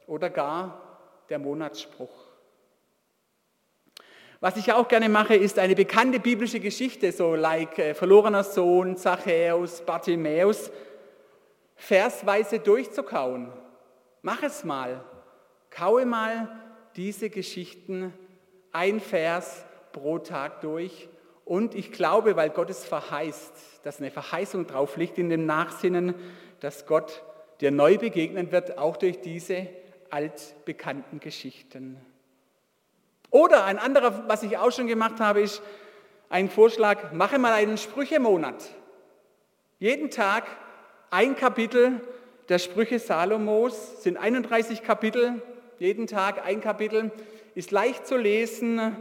oder 0.07 0.31
gar 0.31 0.81
der 1.29 1.40
Monatsspruch. 1.40 2.29
Was 4.38 4.57
ich 4.57 4.73
auch 4.73 4.87
gerne 4.87 5.09
mache, 5.09 5.35
ist 5.35 5.59
eine 5.59 5.75
bekannte 5.75 6.21
biblische 6.21 6.61
Geschichte, 6.61 7.11
so 7.11 7.35
like 7.35 7.81
äh, 7.81 7.95
verlorener 7.95 8.45
Sohn, 8.45 8.97
Zachäus, 8.97 9.81
Bartimäus, 9.81 10.71
versweise 11.75 12.61
durchzukauen. 12.61 13.52
Mach 14.23 14.43
es 14.43 14.65
mal. 14.65 15.05
Kaue 15.71 16.05
mal 16.05 16.49
diese 16.97 17.31
Geschichten 17.31 18.12
ein 18.73 19.00
Vers 19.00 19.65
pro 19.93 20.19
Tag 20.19 20.61
durch. 20.61 21.09
Und 21.45 21.75
ich 21.75 21.93
glaube, 21.93 22.37
weil 22.37 22.50
Gott 22.50 22.71
es 22.71 22.85
verheißt, 22.85 23.81
dass 23.83 23.99
eine 23.99 24.11
Verheißung 24.11 24.67
drauf 24.67 24.97
liegt 24.97 25.19
in 25.19 25.31
dem 25.31 25.47
Nachsinnen, 25.47 26.15
dass 26.61 26.87
Gott 26.87 27.23
dir 27.61 27.71
neu 27.71 27.99
begegnen 27.99 28.53
wird, 28.53 28.79
auch 28.79 28.97
durch 28.97 29.21
diese 29.21 29.67
altbekannten 30.11 31.21
Geschichten. 31.21 31.97
Oder 33.31 33.65
ein 33.65 33.79
anderer, 33.79 34.29
was 34.29 34.43
ich 34.43 34.59
auch 34.59 34.73
schon 34.73 34.87
gemacht 34.87 35.21
habe, 35.21 35.41
ist 35.41 35.62
ein 36.29 36.49
Vorschlag, 36.49 37.12
mache 37.12 37.39
mal 37.39 37.53
einen 37.53 37.79
Sprüchemonat. 37.79 38.71
Jeden 39.79 40.11
Tag 40.11 40.45
ein 41.11 41.37
Kapitel 41.37 42.00
der 42.50 42.59
Sprüche 42.59 42.99
Salomos, 42.99 44.02
sind 44.02 44.16
31 44.16 44.83
Kapitel, 44.83 45.40
jeden 45.78 46.09
Tag 46.09 46.45
ein 46.45 46.61
Kapitel, 46.61 47.12
ist 47.54 47.71
leicht 47.71 48.09
zu 48.09 48.16
lesen 48.16 48.97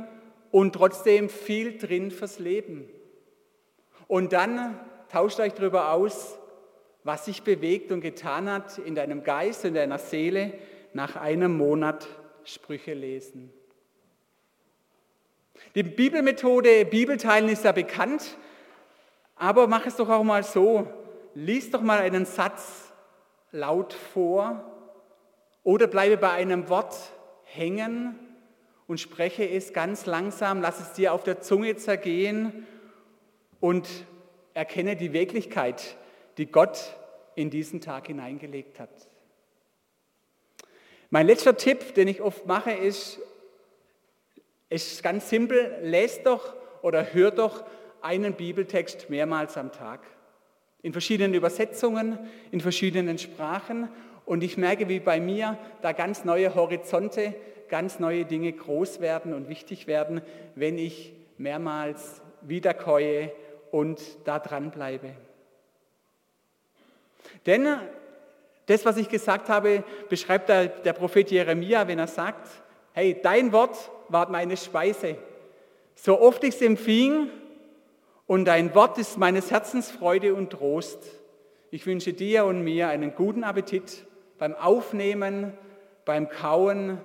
und 0.51 0.73
trotzdem 0.73 1.29
viel 1.29 1.79
drin 1.79 2.11
fürs 2.11 2.37
Leben. 2.37 2.87
Und 4.07 4.33
dann 4.33 4.79
tauscht 5.11 5.39
euch 5.39 5.53
darüber 5.53 5.93
aus, 5.93 6.37
was 7.03 7.25
sich 7.25 7.41
bewegt 7.41 7.91
und 7.91 8.01
getan 8.01 8.51
hat 8.51 8.77
in 8.77 8.93
deinem 8.93 9.23
Geist, 9.23 9.65
in 9.65 9.73
deiner 9.73 9.97
Seele 9.97 10.53
nach 10.93 11.15
einem 11.15 11.57
Monat 11.57 12.07
Sprüche 12.43 12.93
lesen. 12.93 13.51
Die 15.73 15.83
Bibelmethode 15.83 16.85
Bibelteilen 16.85 17.49
ist 17.49 17.63
ja 17.63 17.71
bekannt, 17.71 18.37
aber 19.35 19.65
mach 19.65 19.87
es 19.87 19.95
doch 19.95 20.09
auch 20.09 20.23
mal 20.23 20.43
so. 20.43 20.87
Lies 21.33 21.71
doch 21.71 21.81
mal 21.81 21.99
einen 21.99 22.25
Satz 22.25 22.88
laut 23.51 23.93
vor 23.93 24.63
oder 25.63 25.87
bleibe 25.87 26.17
bei 26.17 26.31
einem 26.31 26.69
Wort 26.69 26.95
hängen 27.43 28.17
und 28.87 28.99
spreche 28.99 29.47
es 29.47 29.73
ganz 29.73 30.05
langsam, 30.05 30.61
lass 30.61 30.79
es 30.79 30.93
dir 30.93 31.13
auf 31.13 31.23
der 31.23 31.41
Zunge 31.41 31.75
zergehen 31.75 32.67
und 33.59 33.87
erkenne 34.53 34.95
die 34.95 35.13
Wirklichkeit, 35.13 35.95
die 36.37 36.47
Gott 36.47 36.95
in 37.35 37.49
diesen 37.49 37.81
Tag 37.81 38.07
hineingelegt 38.07 38.79
hat. 38.79 38.89
Mein 41.09 41.25
letzter 41.25 41.57
Tipp, 41.57 41.95
den 41.95 42.07
ich 42.07 42.21
oft 42.21 42.45
mache, 42.45 42.71
ist, 42.71 43.19
ist 44.69 45.01
ganz 45.01 45.29
simpel, 45.29 45.79
lest 45.81 46.25
doch 46.25 46.53
oder 46.81 47.13
hör 47.13 47.31
doch 47.31 47.63
einen 48.01 48.33
Bibeltext 48.35 49.09
mehrmals 49.09 49.57
am 49.57 49.71
Tag. 49.71 50.01
In 50.81 50.93
verschiedenen 50.93 51.33
Übersetzungen, 51.33 52.17
in 52.51 52.61
verschiedenen 52.61 53.17
Sprachen. 53.17 53.89
Und 54.25 54.43
ich 54.43 54.57
merke, 54.57 54.87
wie 54.87 54.99
bei 54.99 55.19
mir 55.19 55.57
da 55.81 55.91
ganz 55.91 56.23
neue 56.23 56.55
Horizonte, 56.55 57.35
ganz 57.67 57.99
neue 57.99 58.25
Dinge 58.25 58.51
groß 58.51 58.99
werden 58.99 59.33
und 59.33 59.49
wichtig 59.49 59.87
werden, 59.87 60.21
wenn 60.55 60.77
ich 60.77 61.13
mehrmals 61.37 62.21
wiederkäue 62.41 63.31
und 63.71 63.99
da 64.25 64.39
dran 64.39 64.71
bleibe. 64.71 65.13
Denn 67.45 67.67
das, 68.65 68.85
was 68.85 68.97
ich 68.97 69.09
gesagt 69.09 69.49
habe, 69.49 69.83
beschreibt 70.09 70.49
der, 70.49 70.67
der 70.67 70.93
Prophet 70.93 71.31
Jeremia, 71.31 71.87
wenn 71.87 71.99
er 71.99 72.07
sagt, 72.07 72.47
hey, 72.93 73.17
dein 73.21 73.51
Wort 73.51 73.89
ward 74.09 74.29
meine 74.29 74.57
Speise. 74.57 75.17
So 75.95 76.19
oft 76.21 76.43
ich 76.43 76.55
es 76.55 76.61
empfing, 76.61 77.29
und 78.29 78.45
dein 78.45 78.75
Wort 78.75 78.99
ist 78.99 79.17
meines 79.17 79.49
Herzens 79.49 79.89
Freude 79.89 80.35
und 80.35 80.51
Trost. 80.51 80.99
Ich 81.71 81.87
wünsche 81.87 82.13
dir 82.13 82.45
und 82.45 82.63
mir 82.63 82.87
einen 82.87 83.15
guten 83.15 83.43
Appetit 83.43 84.05
beim 84.37 84.53
Aufnehmen, 84.53 85.57
beim 86.05 86.29
Kauen 86.29 86.99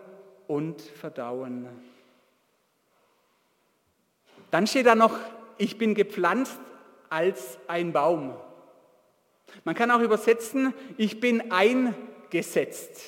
und 0.48 0.82
Verdauen. 0.82 1.66
Dann 4.50 4.66
steht 4.66 4.84
da 4.84 4.94
noch, 4.94 5.16
ich 5.56 5.78
bin 5.78 5.94
gepflanzt 5.94 6.60
als 7.08 7.58
ein 7.68 7.94
Baum. 7.94 8.34
Man 9.64 9.74
kann 9.74 9.90
auch 9.90 10.00
übersetzen, 10.00 10.74
ich 10.98 11.20
bin 11.20 11.50
eingesetzt. 11.50 13.00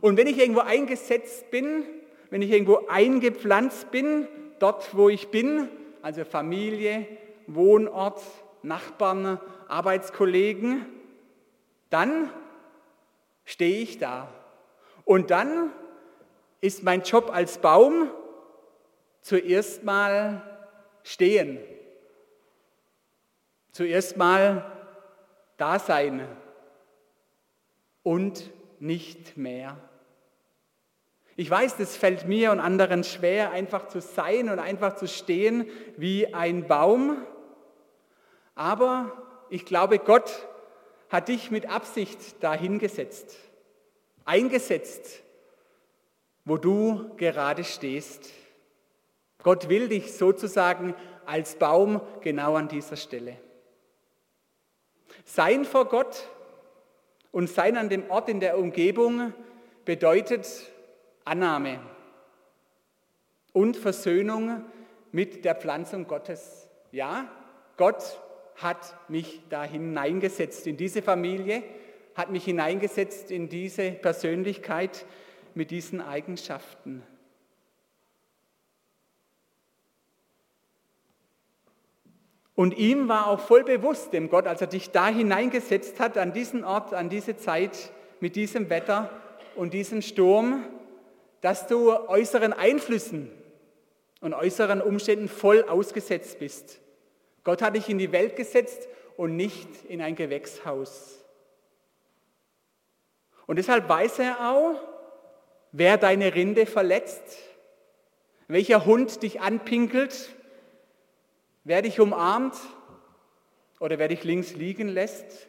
Und 0.00 0.16
wenn 0.16 0.26
ich 0.26 0.38
irgendwo 0.38 0.60
eingesetzt 0.60 1.50
bin, 1.50 1.84
wenn 2.30 2.40
ich 2.40 2.50
irgendwo 2.50 2.86
eingepflanzt 2.88 3.90
bin, 3.90 4.26
dort 4.60 4.96
wo 4.96 5.10
ich 5.10 5.28
bin, 5.28 5.68
also 6.04 6.22
Familie, 6.26 7.06
Wohnort, 7.46 8.20
Nachbarn, 8.62 9.40
Arbeitskollegen, 9.68 10.84
dann 11.88 12.28
stehe 13.46 13.80
ich 13.80 13.96
da. 13.96 14.28
Und 15.06 15.30
dann 15.30 15.72
ist 16.60 16.82
mein 16.82 17.04
Job 17.04 17.30
als 17.32 17.56
Baum, 17.56 18.10
zuerst 19.22 19.82
mal 19.82 20.42
stehen, 21.04 21.58
zuerst 23.72 24.18
mal 24.18 24.70
da 25.56 25.78
sein 25.78 26.28
und 28.02 28.52
nicht 28.78 29.38
mehr. 29.38 29.78
Ich 31.36 31.50
weiß, 31.50 31.76
das 31.76 31.96
fällt 31.96 32.28
mir 32.28 32.52
und 32.52 32.60
anderen 32.60 33.02
schwer, 33.02 33.50
einfach 33.50 33.88
zu 33.88 34.00
sein 34.00 34.48
und 34.48 34.60
einfach 34.60 34.94
zu 34.94 35.08
stehen 35.08 35.68
wie 35.96 36.32
ein 36.32 36.68
Baum. 36.68 37.16
Aber 38.54 39.12
ich 39.50 39.64
glaube, 39.64 39.98
Gott 39.98 40.46
hat 41.08 41.28
dich 41.28 41.50
mit 41.50 41.68
Absicht 41.68 42.42
dahingesetzt, 42.42 43.36
eingesetzt, 44.24 45.22
wo 46.44 46.56
du 46.56 47.10
gerade 47.16 47.64
stehst. 47.64 48.30
Gott 49.42 49.68
will 49.68 49.88
dich 49.88 50.16
sozusagen 50.16 50.94
als 51.26 51.56
Baum 51.56 52.00
genau 52.20 52.54
an 52.54 52.68
dieser 52.68 52.96
Stelle. 52.96 53.36
Sein 55.24 55.64
vor 55.64 55.86
Gott 55.86 56.28
und 57.32 57.50
sein 57.50 57.76
an 57.76 57.88
dem 57.88 58.08
Ort 58.08 58.28
in 58.28 58.38
der 58.38 58.56
Umgebung 58.56 59.32
bedeutet 59.84 60.46
Annahme 61.24 61.80
und 63.52 63.76
Versöhnung 63.76 64.64
mit 65.12 65.44
der 65.44 65.54
Pflanzung 65.54 66.06
Gottes. 66.06 66.68
Ja, 66.92 67.28
Gott 67.76 68.20
hat 68.56 68.94
mich 69.08 69.42
da 69.48 69.64
hineingesetzt 69.64 70.66
in 70.66 70.76
diese 70.76 71.02
Familie, 71.02 71.62
hat 72.14 72.30
mich 72.30 72.44
hineingesetzt 72.44 73.30
in 73.30 73.48
diese 73.48 73.90
Persönlichkeit 73.92 75.06
mit 75.54 75.70
diesen 75.70 76.00
Eigenschaften. 76.00 77.02
Und 82.56 82.76
ihm 82.76 83.08
war 83.08 83.26
auch 83.26 83.40
voll 83.40 83.64
bewusst, 83.64 84.12
dem 84.12 84.28
Gott, 84.30 84.46
als 84.46 84.60
er 84.60 84.68
dich 84.68 84.90
da 84.90 85.08
hineingesetzt 85.08 85.98
hat, 85.98 86.16
an 86.16 86.32
diesen 86.32 86.64
Ort, 86.64 86.94
an 86.94 87.08
diese 87.08 87.36
Zeit, 87.36 87.92
mit 88.20 88.36
diesem 88.36 88.70
Wetter 88.70 89.10
und 89.56 89.74
diesem 89.74 90.02
Sturm, 90.02 90.64
dass 91.44 91.66
du 91.66 91.92
äußeren 91.92 92.54
Einflüssen 92.54 93.30
und 94.22 94.32
äußeren 94.32 94.80
Umständen 94.80 95.28
voll 95.28 95.62
ausgesetzt 95.64 96.38
bist. 96.38 96.80
Gott 97.42 97.60
hat 97.60 97.76
dich 97.76 97.90
in 97.90 97.98
die 97.98 98.12
Welt 98.12 98.34
gesetzt 98.34 98.88
und 99.18 99.36
nicht 99.36 99.68
in 99.84 100.00
ein 100.00 100.16
Gewächshaus. 100.16 101.22
Und 103.46 103.56
deshalb 103.56 103.86
weiß 103.90 104.20
er 104.20 104.52
auch, 104.52 104.80
wer 105.70 105.98
deine 105.98 106.34
Rinde 106.34 106.64
verletzt, 106.64 107.36
welcher 108.48 108.86
Hund 108.86 109.22
dich 109.22 109.42
anpinkelt, 109.42 110.30
wer 111.64 111.82
dich 111.82 112.00
umarmt 112.00 112.56
oder 113.80 113.98
wer 113.98 114.08
dich 114.08 114.24
links 114.24 114.54
liegen 114.54 114.88
lässt 114.88 115.46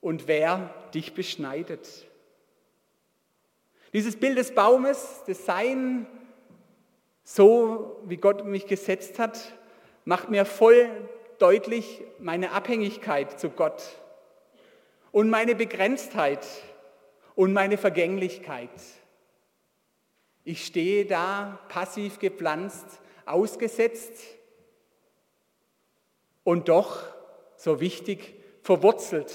und 0.00 0.26
wer 0.26 0.74
dich 0.92 1.14
beschneidet. 1.14 2.08
Dieses 3.92 4.16
Bild 4.16 4.38
des 4.38 4.54
Baumes, 4.54 5.22
das 5.26 5.44
Sein, 5.44 6.06
so 7.24 8.00
wie 8.04 8.16
Gott 8.16 8.44
mich 8.46 8.66
gesetzt 8.66 9.18
hat, 9.18 9.52
macht 10.04 10.30
mir 10.30 10.46
voll 10.46 10.88
deutlich 11.38 12.02
meine 12.18 12.52
Abhängigkeit 12.52 13.38
zu 13.38 13.50
Gott 13.50 13.82
und 15.10 15.28
meine 15.28 15.54
Begrenztheit 15.54 16.46
und 17.34 17.52
meine 17.52 17.76
Vergänglichkeit. 17.76 18.70
Ich 20.44 20.64
stehe 20.64 21.04
da 21.04 21.58
passiv 21.68 22.18
gepflanzt, 22.18 22.86
ausgesetzt 23.26 24.22
und 26.44 26.68
doch, 26.68 27.02
so 27.56 27.78
wichtig, 27.78 28.34
verwurzelt. 28.62 29.32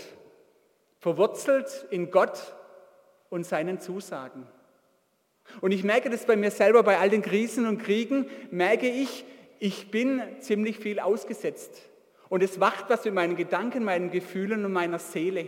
Verwurzelt 0.99 1.85
in 1.91 2.11
Gott 2.11 2.56
und 3.29 3.45
seinen 3.45 3.79
Zusagen. 3.79 4.47
Und 5.61 5.71
ich 5.71 5.83
merke 5.83 6.09
das 6.09 6.25
bei 6.25 6.35
mir 6.35 6.51
selber, 6.51 6.83
bei 6.83 6.99
all 6.99 7.09
den 7.09 7.21
Krisen 7.21 7.65
und 7.67 7.79
Kriegen, 7.79 8.27
merke 8.51 8.89
ich, 8.89 9.25
ich 9.59 9.89
bin 9.91 10.21
ziemlich 10.39 10.77
viel 10.77 10.99
ausgesetzt. 10.99 11.81
Und 12.29 12.43
es 12.43 12.59
wacht 12.59 12.89
was 12.89 13.05
in 13.05 13.13
meinen 13.13 13.35
Gedanken, 13.35 13.83
meinen 13.83 14.11
Gefühlen 14.11 14.65
und 14.65 14.73
meiner 14.73 14.99
Seele. 14.99 15.47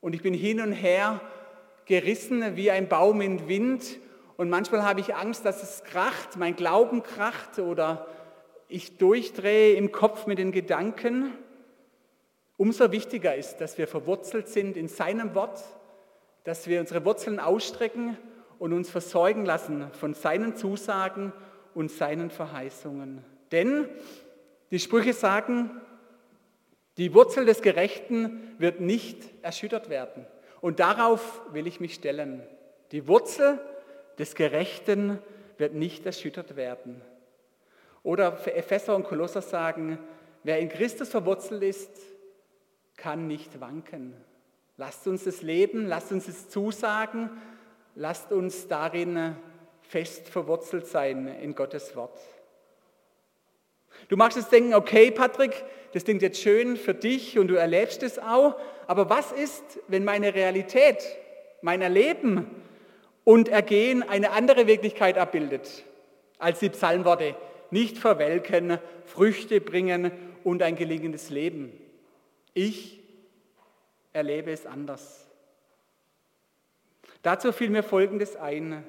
Und 0.00 0.14
ich 0.14 0.22
bin 0.22 0.34
hin 0.34 0.60
und 0.60 0.72
her 0.72 1.20
gerissen 1.86 2.56
wie 2.56 2.70
ein 2.70 2.88
Baum 2.88 3.20
im 3.20 3.48
Wind. 3.48 3.98
Und 4.36 4.50
manchmal 4.50 4.82
habe 4.82 5.00
ich 5.00 5.14
Angst, 5.14 5.44
dass 5.44 5.62
es 5.62 5.84
kracht, 5.84 6.36
mein 6.36 6.56
Glauben 6.56 7.02
kracht 7.02 7.58
oder 7.58 8.06
ich 8.68 8.98
durchdrehe 8.98 9.74
im 9.74 9.92
Kopf 9.92 10.26
mit 10.26 10.38
den 10.38 10.50
Gedanken. 10.50 11.32
Umso 12.56 12.90
wichtiger 12.92 13.34
ist, 13.34 13.58
dass 13.58 13.78
wir 13.78 13.86
verwurzelt 13.86 14.48
sind 14.48 14.76
in 14.76 14.88
seinem 14.88 15.34
Wort, 15.34 15.62
dass 16.44 16.66
wir 16.66 16.80
unsere 16.80 17.04
Wurzeln 17.04 17.40
ausstrecken 17.40 18.16
und 18.58 18.72
uns 18.72 18.90
versorgen 18.90 19.44
lassen 19.44 19.90
von 19.92 20.14
seinen 20.14 20.56
Zusagen 20.56 21.32
und 21.74 21.90
seinen 21.90 22.30
Verheißungen. 22.30 23.24
Denn 23.50 23.88
die 24.70 24.78
Sprüche 24.78 25.12
sagen, 25.12 25.70
die 26.96 27.12
Wurzel 27.12 27.44
des 27.44 27.62
Gerechten 27.62 28.54
wird 28.58 28.80
nicht 28.80 29.18
erschüttert 29.42 29.88
werden. 29.88 30.26
Und 30.60 30.80
darauf 30.80 31.42
will 31.52 31.66
ich 31.66 31.80
mich 31.80 31.94
stellen. 31.94 32.42
Die 32.92 33.08
Wurzel 33.08 33.58
des 34.18 34.34
Gerechten 34.34 35.18
wird 35.58 35.74
nicht 35.74 36.06
erschüttert 36.06 36.56
werden. 36.56 37.02
Oder 38.02 38.38
Epheser 38.46 38.94
und 38.94 39.04
Kolosser 39.04 39.42
sagen, 39.42 39.98
wer 40.42 40.58
in 40.58 40.68
Christus 40.68 41.08
verwurzelt 41.08 41.62
ist, 41.62 41.90
kann 42.96 43.26
nicht 43.26 43.60
wanken. 43.60 44.14
Lasst 44.76 45.06
uns 45.06 45.24
das 45.24 45.42
leben, 45.42 45.86
lasst 45.86 46.10
uns 46.10 46.26
es 46.26 46.48
zusagen, 46.48 47.30
lasst 47.94 48.32
uns 48.32 48.66
darin 48.66 49.36
fest 49.82 50.28
verwurzelt 50.28 50.88
sein 50.88 51.28
in 51.28 51.54
Gottes 51.54 51.94
Wort. 51.94 52.18
Du 54.08 54.16
magst 54.16 54.36
jetzt 54.36 54.50
denken, 54.50 54.74
okay, 54.74 55.12
Patrick, 55.12 55.64
das 55.92 56.04
klingt 56.04 56.22
jetzt 56.22 56.40
schön 56.40 56.76
für 56.76 56.94
dich 56.94 57.38
und 57.38 57.46
du 57.46 57.54
erlebst 57.54 58.02
es 58.02 58.18
auch, 58.18 58.56
aber 58.88 59.08
was 59.08 59.30
ist, 59.30 59.62
wenn 59.86 60.02
meine 60.02 60.34
Realität, 60.34 60.98
mein 61.62 61.80
Erleben 61.80 62.50
und 63.22 63.48
Ergehen 63.48 64.02
eine 64.02 64.32
andere 64.32 64.66
Wirklichkeit 64.66 65.18
abbildet 65.18 65.84
als 66.38 66.58
die 66.58 66.70
Psalmworte? 66.70 67.36
Nicht 67.70 67.96
verwelken, 67.96 68.78
Früchte 69.04 69.60
bringen 69.60 70.10
und 70.42 70.62
ein 70.62 70.74
gelingendes 70.74 71.30
Leben. 71.30 71.72
Ich 72.54 73.03
erlebe 74.14 74.52
es 74.52 74.64
anders. 74.64 75.26
Dazu 77.22 77.52
fiel 77.52 77.68
mir 77.68 77.82
Folgendes 77.82 78.36
ein. 78.36 78.84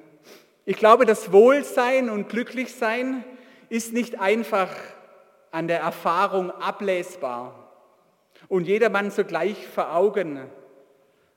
Ich 0.66 0.78
glaube, 0.78 1.06
das 1.06 1.32
Wohlsein 1.32 2.10
und 2.10 2.30
Glücklichsein 2.30 3.26
ist 3.70 3.92
nicht 3.92 4.20
einfach 4.20 4.74
an 5.52 5.68
der 5.68 5.80
Erfahrung 5.80 6.52
ablesbar 6.52 7.72
und 8.48 8.68
jedermann 8.68 9.10
sogleich 9.10 9.68
vor 9.68 9.96
Augen. 9.96 10.40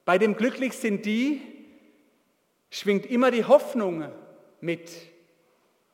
Bei 0.04 0.18
dem 0.18 0.36
Glücklich 0.36 0.74
sind 0.74 1.06
die, 1.06 1.40
schwingt 2.70 3.06
immer 3.06 3.30
die 3.30 3.44
Hoffnung 3.44 4.10
mit 4.60 4.90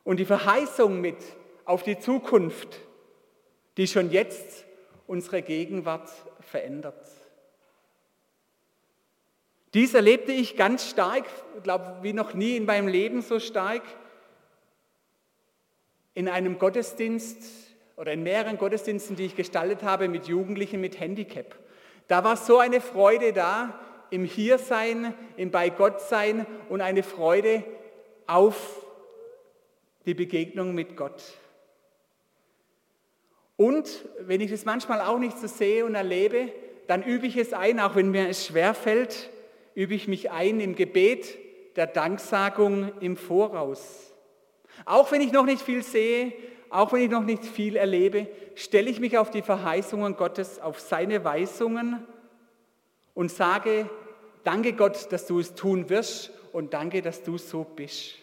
und 0.02 0.18
die 0.18 0.24
Verheißung 0.24 1.00
mit 1.00 1.18
auf 1.64 1.84
die 1.84 1.98
Zukunft, 1.98 2.80
die 3.76 3.86
schon 3.86 4.10
jetzt 4.10 4.64
unsere 5.06 5.42
Gegenwart 5.42 6.10
verändert. 6.40 7.13
Dies 9.74 9.92
erlebte 9.92 10.30
ich 10.30 10.56
ganz 10.56 10.88
stark, 10.88 11.24
glaube 11.64 11.98
wie 12.02 12.12
noch 12.12 12.32
nie 12.32 12.56
in 12.56 12.64
meinem 12.64 12.86
Leben 12.86 13.22
so 13.22 13.40
stark, 13.40 13.82
in 16.14 16.28
einem 16.28 16.60
Gottesdienst 16.60 17.38
oder 17.96 18.12
in 18.12 18.22
mehreren 18.22 18.56
Gottesdiensten, 18.56 19.16
die 19.16 19.24
ich 19.24 19.34
gestaltet 19.34 19.82
habe 19.82 20.06
mit 20.06 20.28
Jugendlichen 20.28 20.80
mit 20.80 21.00
Handicap. 21.00 21.56
Da 22.06 22.22
war 22.22 22.36
so 22.36 22.58
eine 22.58 22.80
Freude 22.80 23.32
da 23.32 23.80
im 24.10 24.24
Hiersein, 24.24 25.12
im 25.36 25.50
Bei 25.50 25.70
Gott 25.70 26.00
sein 26.00 26.46
und 26.68 26.80
eine 26.80 27.02
Freude 27.02 27.64
auf 28.28 28.86
die 30.06 30.14
Begegnung 30.14 30.74
mit 30.74 30.96
Gott. 30.96 31.20
Und 33.56 34.04
wenn 34.20 34.40
ich 34.40 34.52
es 34.52 34.64
manchmal 34.64 35.00
auch 35.00 35.18
nicht 35.18 35.38
so 35.38 35.48
sehe 35.48 35.84
und 35.84 35.96
erlebe, 35.96 36.52
dann 36.86 37.02
übe 37.02 37.26
ich 37.26 37.36
es 37.36 37.52
ein, 37.52 37.80
auch 37.80 37.96
wenn 37.96 38.12
mir 38.12 38.28
es 38.28 38.46
schwer 38.46 38.74
fällt, 38.74 39.30
übe 39.74 39.94
ich 39.94 40.08
mich 40.08 40.30
ein 40.30 40.60
im 40.60 40.74
Gebet 40.74 41.38
der 41.76 41.86
Danksagung 41.86 42.92
im 43.00 43.16
Voraus. 43.16 44.12
Auch 44.84 45.12
wenn 45.12 45.20
ich 45.20 45.32
noch 45.32 45.44
nicht 45.44 45.62
viel 45.62 45.82
sehe, 45.82 46.32
auch 46.70 46.92
wenn 46.92 47.02
ich 47.02 47.10
noch 47.10 47.24
nicht 47.24 47.44
viel 47.44 47.76
erlebe, 47.76 48.28
stelle 48.54 48.90
ich 48.90 49.00
mich 49.00 49.18
auf 49.18 49.30
die 49.30 49.42
Verheißungen 49.42 50.16
Gottes, 50.16 50.58
auf 50.58 50.80
seine 50.80 51.24
Weisungen 51.24 52.04
und 53.14 53.30
sage, 53.30 53.88
danke 54.42 54.72
Gott, 54.72 55.12
dass 55.12 55.26
du 55.26 55.38
es 55.38 55.54
tun 55.54 55.88
wirst 55.88 56.32
und 56.52 56.74
danke, 56.74 57.02
dass 57.02 57.22
du 57.22 57.38
so 57.38 57.64
bist. 57.64 58.16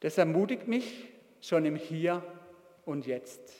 Das 0.00 0.16
ermutigt 0.16 0.68
mich 0.68 1.08
schon 1.40 1.64
im 1.64 1.76
Hier 1.76 2.22
und 2.84 3.06
Jetzt. 3.06 3.57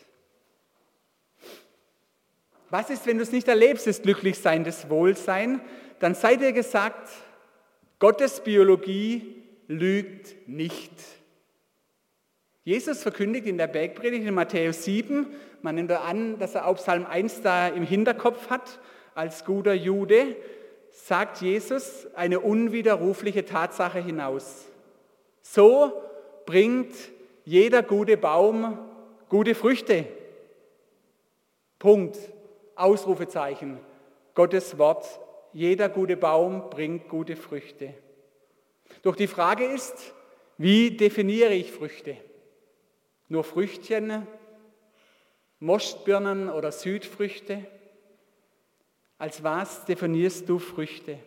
Was 2.70 2.90
ist, 2.90 3.06
wenn 3.06 3.16
du 3.16 3.22
es 3.22 3.32
nicht 3.32 3.48
erlebst, 3.48 3.86
das 3.86 4.02
Glücklichsein, 4.02 4.64
das 4.64 4.90
Wohlsein? 4.90 5.60
Dann 6.00 6.14
sei 6.14 6.36
dir 6.36 6.52
gesagt, 6.52 7.08
Gottes 7.98 8.40
Biologie 8.40 9.42
lügt 9.66 10.48
nicht. 10.48 10.92
Jesus 12.64 13.02
verkündigt 13.02 13.46
in 13.46 13.58
der 13.58 13.66
Bergpredigt 13.66 14.26
in 14.26 14.34
Matthäus 14.34 14.84
7, 14.84 15.26
man 15.62 15.74
nimmt 15.74 15.90
an, 15.90 16.38
dass 16.38 16.54
er 16.54 16.66
auch 16.66 16.76
Psalm 16.76 17.06
1 17.06 17.40
da 17.42 17.68
im 17.68 17.82
Hinterkopf 17.82 18.50
hat, 18.50 18.78
als 19.14 19.44
guter 19.44 19.72
Jude, 19.72 20.36
sagt 20.90 21.40
Jesus 21.40 22.06
eine 22.14 22.40
unwiderrufliche 22.40 23.44
Tatsache 23.44 23.98
hinaus. 24.00 24.66
So 25.42 25.92
bringt 26.46 26.92
jeder 27.44 27.82
gute 27.82 28.16
Baum 28.16 28.78
gute 29.28 29.54
Früchte. 29.54 30.06
Punkt. 31.78 32.18
Ausrufezeichen. 32.78 33.78
Gottes 34.34 34.78
Wort. 34.78 35.06
Jeder 35.52 35.88
gute 35.88 36.16
Baum 36.16 36.70
bringt 36.70 37.08
gute 37.08 37.36
Früchte. 37.36 37.94
Doch 39.02 39.16
die 39.16 39.26
Frage 39.26 39.64
ist, 39.64 40.14
wie 40.56 40.90
definiere 40.96 41.54
ich 41.54 41.72
Früchte? 41.72 42.16
Nur 43.28 43.44
Früchtchen, 43.44 44.26
Mostbirnen 45.60 46.48
oder 46.50 46.72
Südfrüchte? 46.72 47.66
Als 49.18 49.42
was 49.42 49.84
definierst 49.84 50.48
du 50.48 50.58
Früchte? 50.58 51.18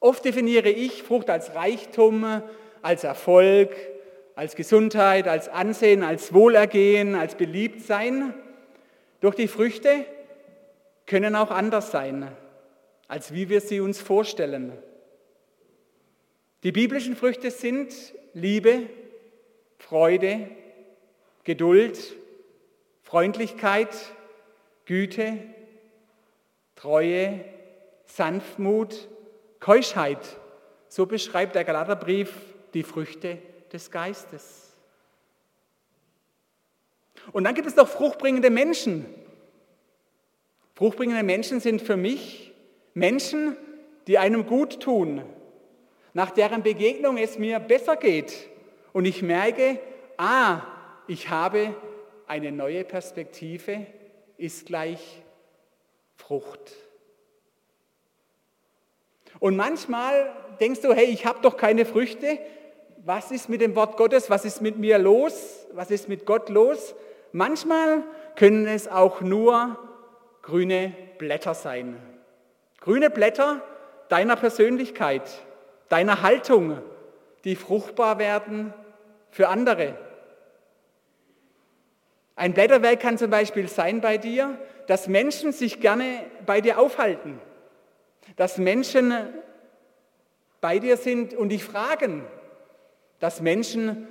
Oft 0.00 0.24
definiere 0.24 0.70
ich 0.70 1.02
Frucht 1.02 1.28
als 1.28 1.54
Reichtum, 1.54 2.42
als 2.82 3.04
Erfolg, 3.04 3.74
als 4.36 4.54
Gesundheit, 4.54 5.26
als 5.26 5.48
Ansehen, 5.48 6.02
als 6.02 6.32
Wohlergehen, 6.32 7.14
als 7.14 7.34
Beliebtsein. 7.34 8.32
Doch 9.20 9.34
die 9.34 9.48
Früchte 9.48 10.04
können 11.06 11.34
auch 11.34 11.50
anders 11.50 11.90
sein, 11.90 12.30
als 13.08 13.32
wie 13.32 13.48
wir 13.48 13.60
sie 13.60 13.80
uns 13.80 14.00
vorstellen. 14.00 14.72
Die 16.62 16.72
biblischen 16.72 17.16
Früchte 17.16 17.50
sind 17.50 17.94
Liebe, 18.34 18.88
Freude, 19.78 20.50
Geduld, 21.44 21.98
Freundlichkeit, 23.02 23.88
Güte, 24.84 25.38
Treue, 26.76 27.44
Sanftmut, 28.04 29.08
Keuschheit. 29.60 30.18
So 30.88 31.06
beschreibt 31.06 31.54
der 31.54 31.64
Galaterbrief 31.64 32.32
die 32.74 32.82
Früchte 32.82 33.38
des 33.72 33.90
Geistes. 33.90 34.67
Und 37.32 37.44
dann 37.44 37.54
gibt 37.54 37.66
es 37.66 37.76
noch 37.76 37.88
fruchtbringende 37.88 38.50
Menschen. 38.50 39.06
Fruchtbringende 40.74 41.22
Menschen 41.22 41.60
sind 41.60 41.82
für 41.82 41.96
mich 41.96 42.52
Menschen, 42.94 43.56
die 44.06 44.18
einem 44.18 44.46
gut 44.46 44.80
tun, 44.80 45.22
nach 46.14 46.30
deren 46.30 46.62
Begegnung 46.62 47.18
es 47.18 47.38
mir 47.38 47.60
besser 47.60 47.96
geht 47.96 48.48
und 48.92 49.04
ich 49.04 49.22
merke, 49.22 49.78
ah, 50.16 50.62
ich 51.06 51.30
habe 51.30 51.74
eine 52.26 52.52
neue 52.52 52.84
Perspektive, 52.84 53.86
ist 54.36 54.66
gleich 54.66 55.22
Frucht. 56.16 56.74
Und 59.40 59.56
manchmal 59.56 60.32
denkst 60.60 60.80
du, 60.80 60.92
hey, 60.92 61.06
ich 61.06 61.26
habe 61.26 61.40
doch 61.42 61.56
keine 61.56 61.84
Früchte. 61.84 62.38
Was 63.04 63.30
ist 63.30 63.48
mit 63.48 63.60
dem 63.60 63.76
Wort 63.76 63.96
Gottes? 63.96 64.30
Was 64.30 64.44
ist 64.44 64.60
mit 64.60 64.78
mir 64.78 64.98
los? 64.98 65.66
Was 65.72 65.90
ist 65.90 66.08
mit 66.08 66.26
Gott 66.26 66.48
los? 66.48 66.94
Manchmal 67.32 68.02
können 68.36 68.66
es 68.66 68.88
auch 68.88 69.20
nur 69.20 69.78
grüne 70.42 70.92
Blätter 71.18 71.54
sein. 71.54 71.96
Grüne 72.80 73.10
Blätter 73.10 73.62
deiner 74.08 74.36
Persönlichkeit, 74.36 75.22
deiner 75.88 76.22
Haltung, 76.22 76.80
die 77.44 77.56
fruchtbar 77.56 78.18
werden 78.18 78.72
für 79.30 79.48
andere. 79.48 79.96
Ein 82.36 82.54
Blätterwerk 82.54 83.00
kann 83.00 83.18
zum 83.18 83.30
Beispiel 83.30 83.68
sein 83.68 84.00
bei 84.00 84.16
dir, 84.16 84.58
dass 84.86 85.08
Menschen 85.08 85.52
sich 85.52 85.80
gerne 85.80 86.24
bei 86.46 86.60
dir 86.60 86.78
aufhalten, 86.78 87.40
dass 88.36 88.58
Menschen 88.58 89.12
bei 90.60 90.78
dir 90.78 90.96
sind 90.96 91.34
und 91.34 91.50
dich 91.50 91.64
fragen, 91.64 92.24
dass 93.18 93.40
Menschen 93.40 94.08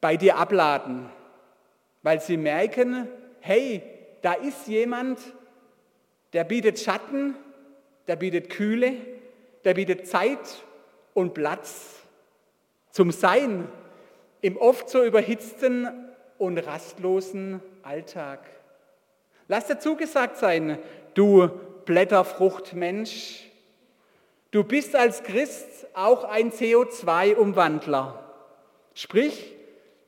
bei 0.00 0.16
dir 0.16 0.36
abladen, 0.36 1.08
weil 2.04 2.20
sie 2.20 2.36
merken, 2.36 3.08
hey, 3.40 3.82
da 4.22 4.34
ist 4.34 4.68
jemand, 4.68 5.18
der 6.34 6.44
bietet 6.44 6.78
Schatten, 6.78 7.34
der 8.06 8.16
bietet 8.16 8.50
Kühle, 8.50 8.92
der 9.64 9.72
bietet 9.72 10.06
Zeit 10.06 10.62
und 11.14 11.32
Platz 11.32 12.02
zum 12.90 13.10
Sein 13.10 13.66
im 14.42 14.58
oft 14.58 14.90
so 14.90 15.02
überhitzten 15.02 15.88
und 16.36 16.58
rastlosen 16.58 17.62
Alltag. 17.82 18.40
Lass 19.48 19.66
dir 19.66 19.78
zugesagt 19.78 20.36
sein, 20.36 20.78
du 21.14 21.48
Blätterfruchtmensch, 21.86 23.50
du 24.50 24.62
bist 24.62 24.94
als 24.94 25.22
Christ 25.22 25.86
auch 25.94 26.24
ein 26.24 26.52
CO2-Umwandler. 26.52 28.22
Sprich, 28.92 29.54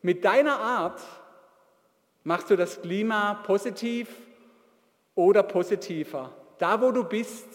mit 0.02 0.26
deiner 0.26 0.58
Art 0.58 1.00
machst 2.26 2.50
du 2.50 2.56
das 2.56 2.82
Klima 2.82 3.34
positiv 3.46 4.08
oder 5.14 5.44
positiver. 5.44 6.32
Da, 6.58 6.82
wo 6.82 6.90
du 6.90 7.04
bist 7.04 7.46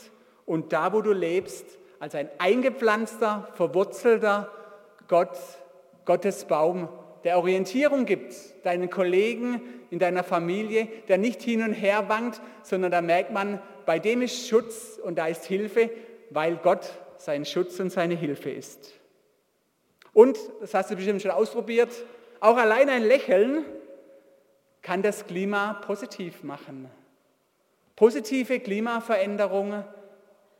und 0.45 0.71
da, 0.71 0.93
wo 0.93 1.01
du 1.01 1.11
lebst, 1.11 1.65
als 1.99 2.15
ein 2.15 2.29
eingepflanzter, 2.37 3.49
verwurzelter 3.55 4.49
Gott, 5.09 5.37
Gottes 6.05 6.45
Baum, 6.45 6.87
der 7.25 7.37
Orientierung 7.37 8.05
gibt, 8.05 8.33
deinen 8.63 8.89
Kollegen, 8.89 9.61
in 9.89 9.99
deiner 9.99 10.23
Familie, 10.23 10.87
der 11.09 11.17
nicht 11.17 11.41
hin 11.41 11.63
und 11.63 11.73
her 11.73 12.05
wankt, 12.07 12.39
sondern 12.63 12.91
da 12.91 13.01
merkt 13.01 13.33
man, 13.33 13.61
bei 13.85 13.99
dem 13.99 14.21
ist 14.21 14.47
Schutz 14.47 14.97
und 15.03 15.17
da 15.17 15.27
ist 15.27 15.43
Hilfe, 15.43 15.89
weil 16.29 16.55
Gott 16.55 16.89
sein 17.17 17.43
Schutz 17.43 17.77
und 17.81 17.89
seine 17.89 18.15
Hilfe 18.15 18.49
ist. 18.49 18.93
Und, 20.13 20.39
das 20.61 20.73
hast 20.73 20.91
du 20.91 20.95
bestimmt 20.95 21.21
schon 21.21 21.31
ausprobiert, 21.31 21.91
auch 22.39 22.55
allein 22.55 22.87
ein 22.87 23.03
Lächeln 23.03 23.65
kann 24.81 25.01
das 25.01 25.27
Klima 25.27 25.73
positiv 25.85 26.43
machen. 26.43 26.89
Positive 27.95 28.59
Klimaveränderungen 28.59 29.83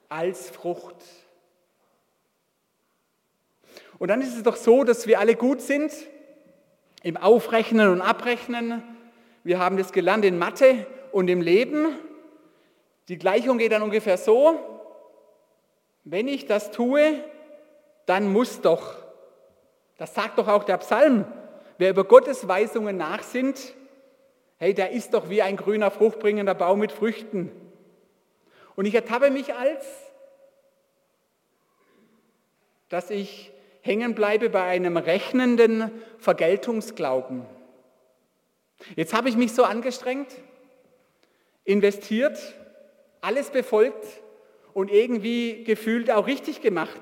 als 0.10 0.50
Frucht. 0.50 0.96
Und 3.98 4.10
dann 4.10 4.22
ist 4.22 4.36
es 4.36 4.44
doch 4.44 4.56
so, 4.56 4.84
dass 4.84 5.08
wir 5.08 5.20
alle 5.20 5.36
gut 5.36 5.62
sind 5.62 5.92
im 7.04 7.18
Aufrechnen 7.18 7.90
und 7.90 8.02
Abrechnen. 8.02 8.84
Wir 9.44 9.60
haben 9.60 9.78
das 9.78 9.92
gelernt 9.92 10.26
in 10.26 10.38
Mathe 10.38 10.86
und 11.12 11.30
im 11.30 11.42
Leben. 11.42 11.98
Die 13.08 13.18
Gleichung 13.18 13.58
geht 13.58 13.72
dann 13.72 13.82
ungefähr 13.82 14.18
so, 14.18 14.60
wenn 16.04 16.28
ich 16.28 16.46
das 16.46 16.72
tue, 16.72 17.24
dann 18.06 18.32
muss 18.32 18.62
doch. 18.62 18.96
Das 19.98 20.16
sagt 20.16 20.40
doch 20.40 20.48
auch 20.48 20.64
der 20.64 20.78
Psalm. 20.78 21.26
Wer 21.78 21.92
über 21.92 22.04
Gottes 22.04 22.48
Weisungen 22.48 22.98
nachsinnt, 22.98 23.74
hey, 24.62 24.76
der 24.76 24.92
ist 24.92 25.16
doch 25.16 25.28
wie 25.28 25.42
ein 25.42 25.58
grüner, 25.58 25.90
fruchtbringender 25.90 26.54
Baum 26.54 26.78
mit 26.78 26.92
Früchten. 26.92 27.52
Und 28.76 28.86
ich 28.86 28.94
ertappe 28.94 29.32
mich 29.32 29.56
als, 29.56 29.84
dass 32.88 33.10
ich 33.10 33.52
hängen 33.82 34.14
bleibe 34.14 34.52
bei 34.52 34.62
einem 34.62 34.98
rechnenden 34.98 35.90
Vergeltungsglauben. 36.20 37.44
Jetzt 38.96 39.16
habe 39.16 39.30
ich 39.30 39.36
mich 39.36 39.52
so 39.52 39.64
angestrengt, 39.64 40.32
investiert, 41.64 42.38
alles 43.20 43.50
befolgt 43.50 44.06
und 44.76 44.92
irgendwie 44.92 45.64
gefühlt 45.64 46.12
auch 46.12 46.28
richtig 46.28 46.62
gemacht. 46.62 47.02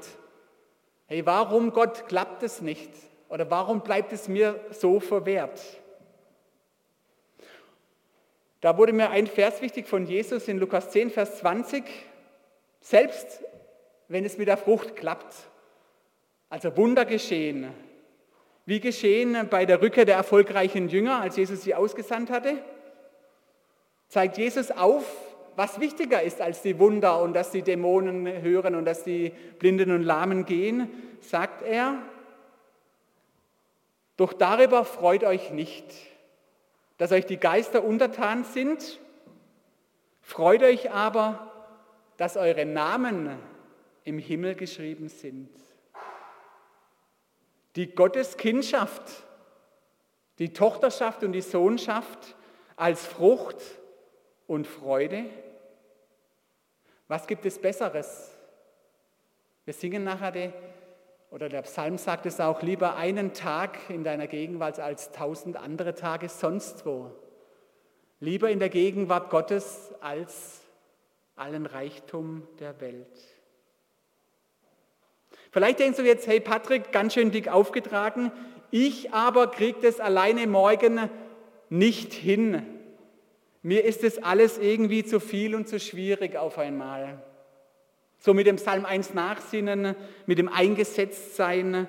Hey, 1.07 1.25
warum 1.25 1.73
Gott 1.73 2.07
klappt 2.07 2.41
es 2.41 2.61
nicht? 2.61 2.91
Oder 3.27 3.51
warum 3.51 3.81
bleibt 3.81 4.13
es 4.13 4.29
mir 4.29 4.57
so 4.71 5.01
verwehrt? 5.01 5.59
Da 8.61 8.77
wurde 8.77 8.93
mir 8.93 9.09
ein 9.09 9.27
Vers 9.27 9.61
wichtig 9.61 9.87
von 9.87 10.05
Jesus 10.05 10.47
in 10.47 10.57
Lukas 10.57 10.91
10, 10.91 11.11
Vers 11.11 11.39
20. 11.39 11.83
Selbst 12.81 13.43
wenn 14.07 14.25
es 14.25 14.37
mit 14.37 14.47
der 14.47 14.57
Frucht 14.57 14.95
klappt, 14.95 15.35
also 16.49 16.75
Wunder 16.75 17.05
geschehen. 17.05 17.71
Wie 18.65 18.79
geschehen 18.79 19.47
bei 19.49 19.65
der 19.65 19.81
Rückkehr 19.81 20.05
der 20.05 20.15
erfolgreichen 20.15 20.89
Jünger, 20.89 21.21
als 21.21 21.37
Jesus 21.37 21.61
sie 21.61 21.75
ausgesandt 21.75 22.29
hatte, 22.29 22.57
zeigt 24.07 24.37
Jesus 24.37 24.71
auf, 24.71 25.05
was 25.55 25.79
wichtiger 25.79 26.21
ist 26.21 26.41
als 26.41 26.61
die 26.61 26.79
Wunder 26.79 27.21
und 27.21 27.33
dass 27.33 27.51
die 27.51 27.61
Dämonen 27.61 28.41
hören 28.41 28.75
und 28.75 28.85
dass 28.85 29.03
die 29.03 29.31
Blinden 29.59 29.91
und 29.91 30.03
Lahmen 30.03 30.45
gehen, 30.45 30.89
sagt 31.21 31.61
er, 31.61 31.97
Doch 34.17 34.33
darüber 34.33 34.85
freut 34.85 35.23
euch 35.23 35.51
nicht, 35.51 35.85
dass 36.99 37.13
euch 37.13 37.25
die 37.25 37.37
Geister 37.37 37.83
untertan 37.83 38.43
sind, 38.43 38.99
freut 40.21 40.61
euch 40.61 40.91
aber, 40.91 41.49
dass 42.17 42.35
eure 42.35 42.65
Namen 42.65 43.39
im 44.03 44.19
Himmel 44.19 44.53
geschrieben 44.53 45.07
sind. 45.07 45.49
Die 47.77 47.95
Gotteskindschaft, 47.95 49.01
die 50.39 50.51
Tochterschaft 50.51 51.23
und 51.23 51.31
die 51.31 51.41
Sohnschaft 51.41 52.35
als 52.75 53.05
Frucht 53.05 53.61
und 54.45 54.67
Freude. 54.67 55.25
Was 57.07 57.25
gibt 57.27 57.45
es 57.45 57.59
Besseres? 57.59 58.35
Wir 59.63 59.73
singen 59.73 60.03
nachher, 60.03 60.31
die, 60.31 60.51
oder 61.31 61.47
der 61.47 61.61
Psalm 61.61 61.97
sagt 61.97 62.25
es 62.25 62.39
auch, 62.39 62.61
lieber 62.61 62.95
einen 62.95 63.33
Tag 63.33 63.77
in 63.89 64.03
deiner 64.03 64.27
Gegenwart 64.27 64.79
als 64.79 65.11
tausend 65.11 65.57
andere 65.57 65.93
Tage 65.93 66.27
sonst 66.27 66.85
wo. 66.85 67.11
Lieber 68.19 68.49
in 68.49 68.59
der 68.59 68.69
Gegenwart 68.69 69.29
Gottes 69.29 69.93
als 70.01 70.61
allen 71.35 71.65
Reichtum 71.65 72.47
der 72.59 72.81
Welt. 72.81 73.07
Vielleicht 75.51 75.79
denkst 75.79 75.97
du 75.97 76.03
jetzt, 76.03 76.27
hey 76.27 76.39
Patrick, 76.39 76.91
ganz 76.91 77.13
schön 77.13 77.31
dick 77.31 77.47
aufgetragen, 77.47 78.31
ich 78.71 79.13
aber 79.13 79.47
kriege 79.47 79.79
das 79.81 79.99
alleine 79.99 80.45
morgen 80.47 81.09
nicht 81.69 82.13
hin. 82.13 82.65
Mir 83.61 83.83
ist 83.83 84.03
das 84.03 84.21
alles 84.21 84.57
irgendwie 84.57 85.03
zu 85.03 85.19
viel 85.19 85.55
und 85.55 85.67
zu 85.67 85.79
schwierig 85.79 86.35
auf 86.35 86.57
einmal. 86.57 87.21
So 88.19 88.33
mit 88.33 88.47
dem 88.47 88.57
Psalm 88.57 88.85
1 88.85 89.13
nachsinnen, 89.13 89.95
mit 90.25 90.37
dem 90.37 90.49
Eingesetztsein 90.49 91.87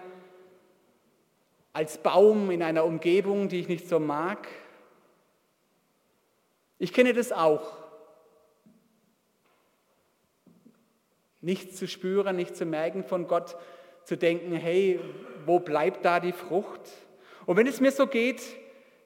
als 1.72 1.98
Baum 1.98 2.50
in 2.50 2.62
einer 2.62 2.84
Umgebung, 2.84 3.48
die 3.48 3.60
ich 3.60 3.68
nicht 3.68 3.88
so 3.88 3.98
mag. 3.98 4.48
Ich 6.78 6.92
kenne 6.92 7.12
das 7.12 7.32
auch. 7.32 7.76
Nichts 11.40 11.76
zu 11.76 11.88
spüren, 11.88 12.36
nicht 12.36 12.54
zu 12.54 12.64
merken 12.64 13.02
von 13.02 13.26
Gott, 13.26 13.56
zu 14.04 14.16
denken, 14.16 14.52
hey, 14.52 15.00
wo 15.46 15.58
bleibt 15.58 16.04
da 16.04 16.20
die 16.20 16.32
Frucht? 16.32 16.80
Und 17.44 17.56
wenn 17.56 17.66
es 17.66 17.80
mir 17.80 17.92
so 17.92 18.06
geht, 18.06 18.42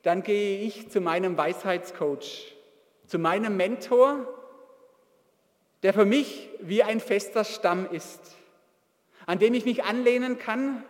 dann 0.02 0.22
gehe 0.22 0.60
ich 0.60 0.90
zu 0.90 1.00
meinem 1.00 1.38
Weisheitscoach, 1.38 2.54
zu 3.06 3.18
meinem 3.18 3.56
Mentor, 3.56 4.26
der 5.84 5.92
für 5.92 6.06
mich 6.06 6.48
wie 6.60 6.82
ein 6.82 6.98
fester 6.98 7.44
Stamm 7.44 7.86
ist, 7.90 8.36
an 9.26 9.38
dem 9.38 9.52
ich 9.52 9.66
mich 9.66 9.84
anlehnen 9.84 10.38
kann 10.38 10.82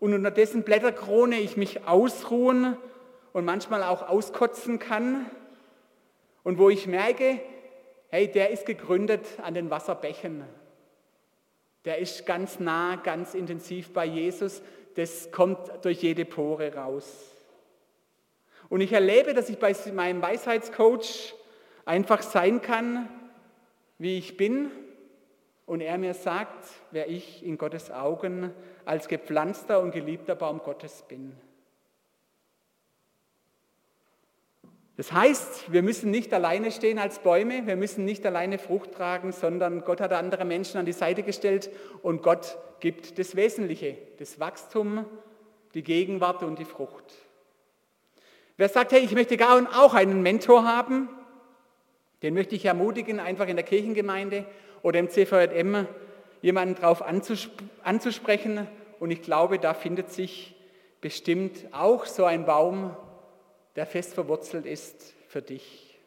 und 0.00 0.12
unter 0.12 0.30
dessen 0.30 0.64
Blätterkrone 0.64 1.40
ich 1.40 1.56
mich 1.56 1.88
ausruhen 1.88 2.76
und 3.32 3.46
manchmal 3.46 3.82
auch 3.82 4.06
auskotzen 4.06 4.78
kann 4.78 5.30
und 6.42 6.58
wo 6.58 6.68
ich 6.68 6.86
merke, 6.86 7.40
hey, 8.08 8.30
der 8.30 8.50
ist 8.50 8.66
gegründet 8.66 9.26
an 9.42 9.54
den 9.54 9.70
Wasserbächen. 9.70 10.44
Der 11.86 11.96
ist 11.96 12.26
ganz 12.26 12.60
nah, 12.60 12.96
ganz 12.96 13.32
intensiv 13.32 13.94
bei 13.94 14.04
Jesus. 14.04 14.60
Das 14.94 15.32
kommt 15.32 15.58
durch 15.86 16.02
jede 16.02 16.26
Pore 16.26 16.74
raus. 16.74 17.30
Und 18.68 18.82
ich 18.82 18.92
erlebe, 18.92 19.32
dass 19.32 19.48
ich 19.48 19.58
bei 19.58 19.74
meinem 19.94 20.20
Weisheitscoach 20.20 21.32
einfach 21.86 22.20
sein 22.20 22.60
kann, 22.60 23.08
wie 24.02 24.18
ich 24.18 24.36
bin. 24.36 24.70
Und 25.64 25.80
er 25.80 25.96
mir 25.96 26.12
sagt, 26.12 26.68
wer 26.90 27.08
ich 27.08 27.46
in 27.46 27.56
Gottes 27.56 27.90
Augen 27.90 28.50
als 28.84 29.06
gepflanzter 29.06 29.80
und 29.80 29.92
geliebter 29.92 30.34
Baum 30.34 30.58
Gottes 30.58 31.04
bin. 31.08 31.32
Das 34.96 35.12
heißt, 35.12 35.72
wir 35.72 35.82
müssen 35.82 36.10
nicht 36.10 36.34
alleine 36.34 36.70
stehen 36.70 36.98
als 36.98 37.20
Bäume, 37.20 37.66
wir 37.66 37.76
müssen 37.76 38.04
nicht 38.04 38.26
alleine 38.26 38.58
Frucht 38.58 38.92
tragen, 38.92 39.32
sondern 39.32 39.84
Gott 39.84 40.00
hat 40.00 40.12
andere 40.12 40.44
Menschen 40.44 40.78
an 40.78 40.84
die 40.84 40.92
Seite 40.92 41.22
gestellt 41.22 41.70
und 42.02 42.22
Gott 42.22 42.58
gibt 42.80 43.18
das 43.18 43.34
Wesentliche, 43.36 43.96
das 44.18 44.38
Wachstum, 44.38 45.06
die 45.74 45.82
Gegenwart 45.82 46.42
und 46.42 46.58
die 46.58 46.64
Frucht. 46.64 47.14
Wer 48.58 48.68
sagt, 48.68 48.92
hey, 48.92 49.00
ich 49.00 49.12
möchte 49.12 49.38
auch 49.48 49.94
einen 49.94 50.22
Mentor 50.22 50.64
haben, 50.64 51.08
den 52.22 52.34
möchte 52.34 52.54
ich 52.54 52.64
ermutigen, 52.64 53.20
einfach 53.20 53.48
in 53.48 53.56
der 53.56 53.64
Kirchengemeinde 53.64 54.46
oder 54.82 55.00
im 55.00 55.10
CVM 55.10 55.86
jemanden 56.40 56.76
darauf 56.76 57.02
anzusprechen. 57.02 58.66
Und 59.00 59.10
ich 59.10 59.22
glaube, 59.22 59.58
da 59.58 59.74
findet 59.74 60.10
sich 60.10 60.54
bestimmt 61.00 61.66
auch 61.72 62.06
so 62.06 62.24
ein 62.24 62.46
Baum, 62.46 62.96
der 63.74 63.86
fest 63.86 64.14
verwurzelt 64.14 64.66
ist 64.66 65.14
für 65.28 65.42
dich. 65.42 65.98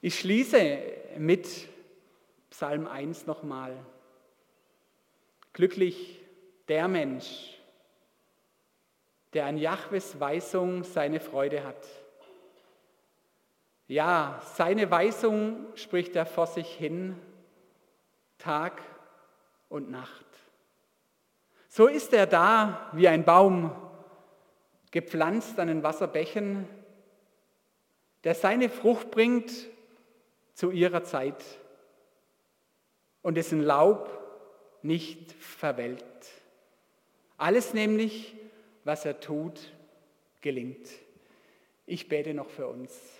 Ich 0.00 0.18
schließe 0.18 0.78
mit 1.18 1.48
Psalm 2.50 2.86
1 2.86 3.26
nochmal. 3.26 3.76
Glücklich 5.52 6.20
der 6.68 6.88
Mensch, 6.88 7.58
der 9.34 9.46
an 9.46 9.58
Jahwes 9.58 10.18
Weisung 10.20 10.84
seine 10.84 11.20
Freude 11.20 11.64
hat. 11.64 11.86
Ja, 13.88 14.42
seine 14.54 14.90
Weisung 14.90 15.66
spricht 15.74 16.14
er 16.14 16.26
vor 16.26 16.46
sich 16.46 16.70
hin, 16.74 17.16
Tag 18.36 18.82
und 19.70 19.90
Nacht. 19.90 20.26
So 21.68 21.86
ist 21.86 22.12
er 22.12 22.26
da 22.26 22.90
wie 22.92 23.08
ein 23.08 23.24
Baum, 23.24 23.72
gepflanzt 24.90 25.58
an 25.58 25.68
den 25.68 25.82
Wasserbächen, 25.82 26.68
der 28.24 28.34
seine 28.34 28.68
Frucht 28.68 29.10
bringt 29.10 29.50
zu 30.52 30.70
ihrer 30.70 31.04
Zeit 31.04 31.42
und 33.22 33.36
dessen 33.36 33.62
Laub 33.62 34.10
nicht 34.82 35.32
verwelkt. 35.32 36.28
Alles 37.38 37.72
nämlich, 37.72 38.36
was 38.84 39.06
er 39.06 39.20
tut, 39.20 39.72
gelingt. 40.42 40.88
Ich 41.86 42.08
bete 42.08 42.34
noch 42.34 42.50
für 42.50 42.66
uns. 42.66 43.17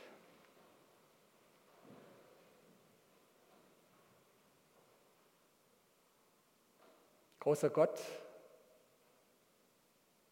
Großer 7.40 7.70
Gott, 7.70 8.01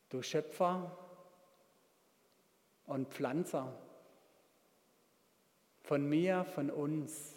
du 0.08 0.22
Schöpfer, 0.22 0.96
und 2.86 3.08
Pflanzer, 3.08 3.72
von 5.82 6.08
mir, 6.08 6.44
von 6.44 6.70
uns. 6.70 7.34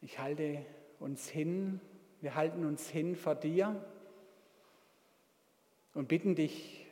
Ich 0.00 0.18
halte 0.18 0.64
uns 1.00 1.28
hin, 1.28 1.80
wir 2.20 2.34
halten 2.34 2.64
uns 2.64 2.88
hin 2.88 3.16
vor 3.16 3.34
dir 3.34 3.84
und 5.94 6.08
bitten 6.08 6.34
dich, 6.34 6.86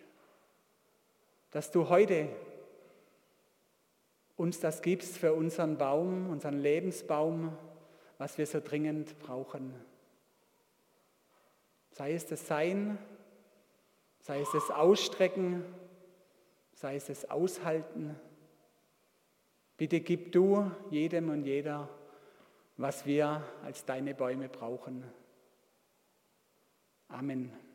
dass 1.50 1.70
du 1.70 1.88
heute 1.88 2.28
uns 4.36 4.60
das 4.60 4.82
gibst 4.82 5.16
für 5.16 5.32
unseren 5.32 5.78
Baum, 5.78 6.28
unseren 6.28 6.60
Lebensbaum, 6.60 7.56
was 8.18 8.38
wir 8.38 8.46
so 8.46 8.60
dringend 8.60 9.18
brauchen. 9.18 9.74
Sei 11.90 12.14
es 12.14 12.26
das 12.26 12.46
Sein, 12.46 12.98
sei 14.20 14.40
es 14.40 14.50
das 14.52 14.70
Ausstrecken, 14.70 15.64
sei 16.74 16.96
es 16.96 17.06
das 17.06 17.30
Aushalten. 17.30 18.16
Bitte 19.76 20.00
gib 20.00 20.32
du 20.32 20.70
jedem 20.90 21.30
und 21.30 21.44
jeder, 21.44 21.88
was 22.76 23.06
wir 23.06 23.42
als 23.64 23.84
deine 23.84 24.14
Bäume 24.14 24.48
brauchen. 24.48 25.04
Amen. 27.08 27.65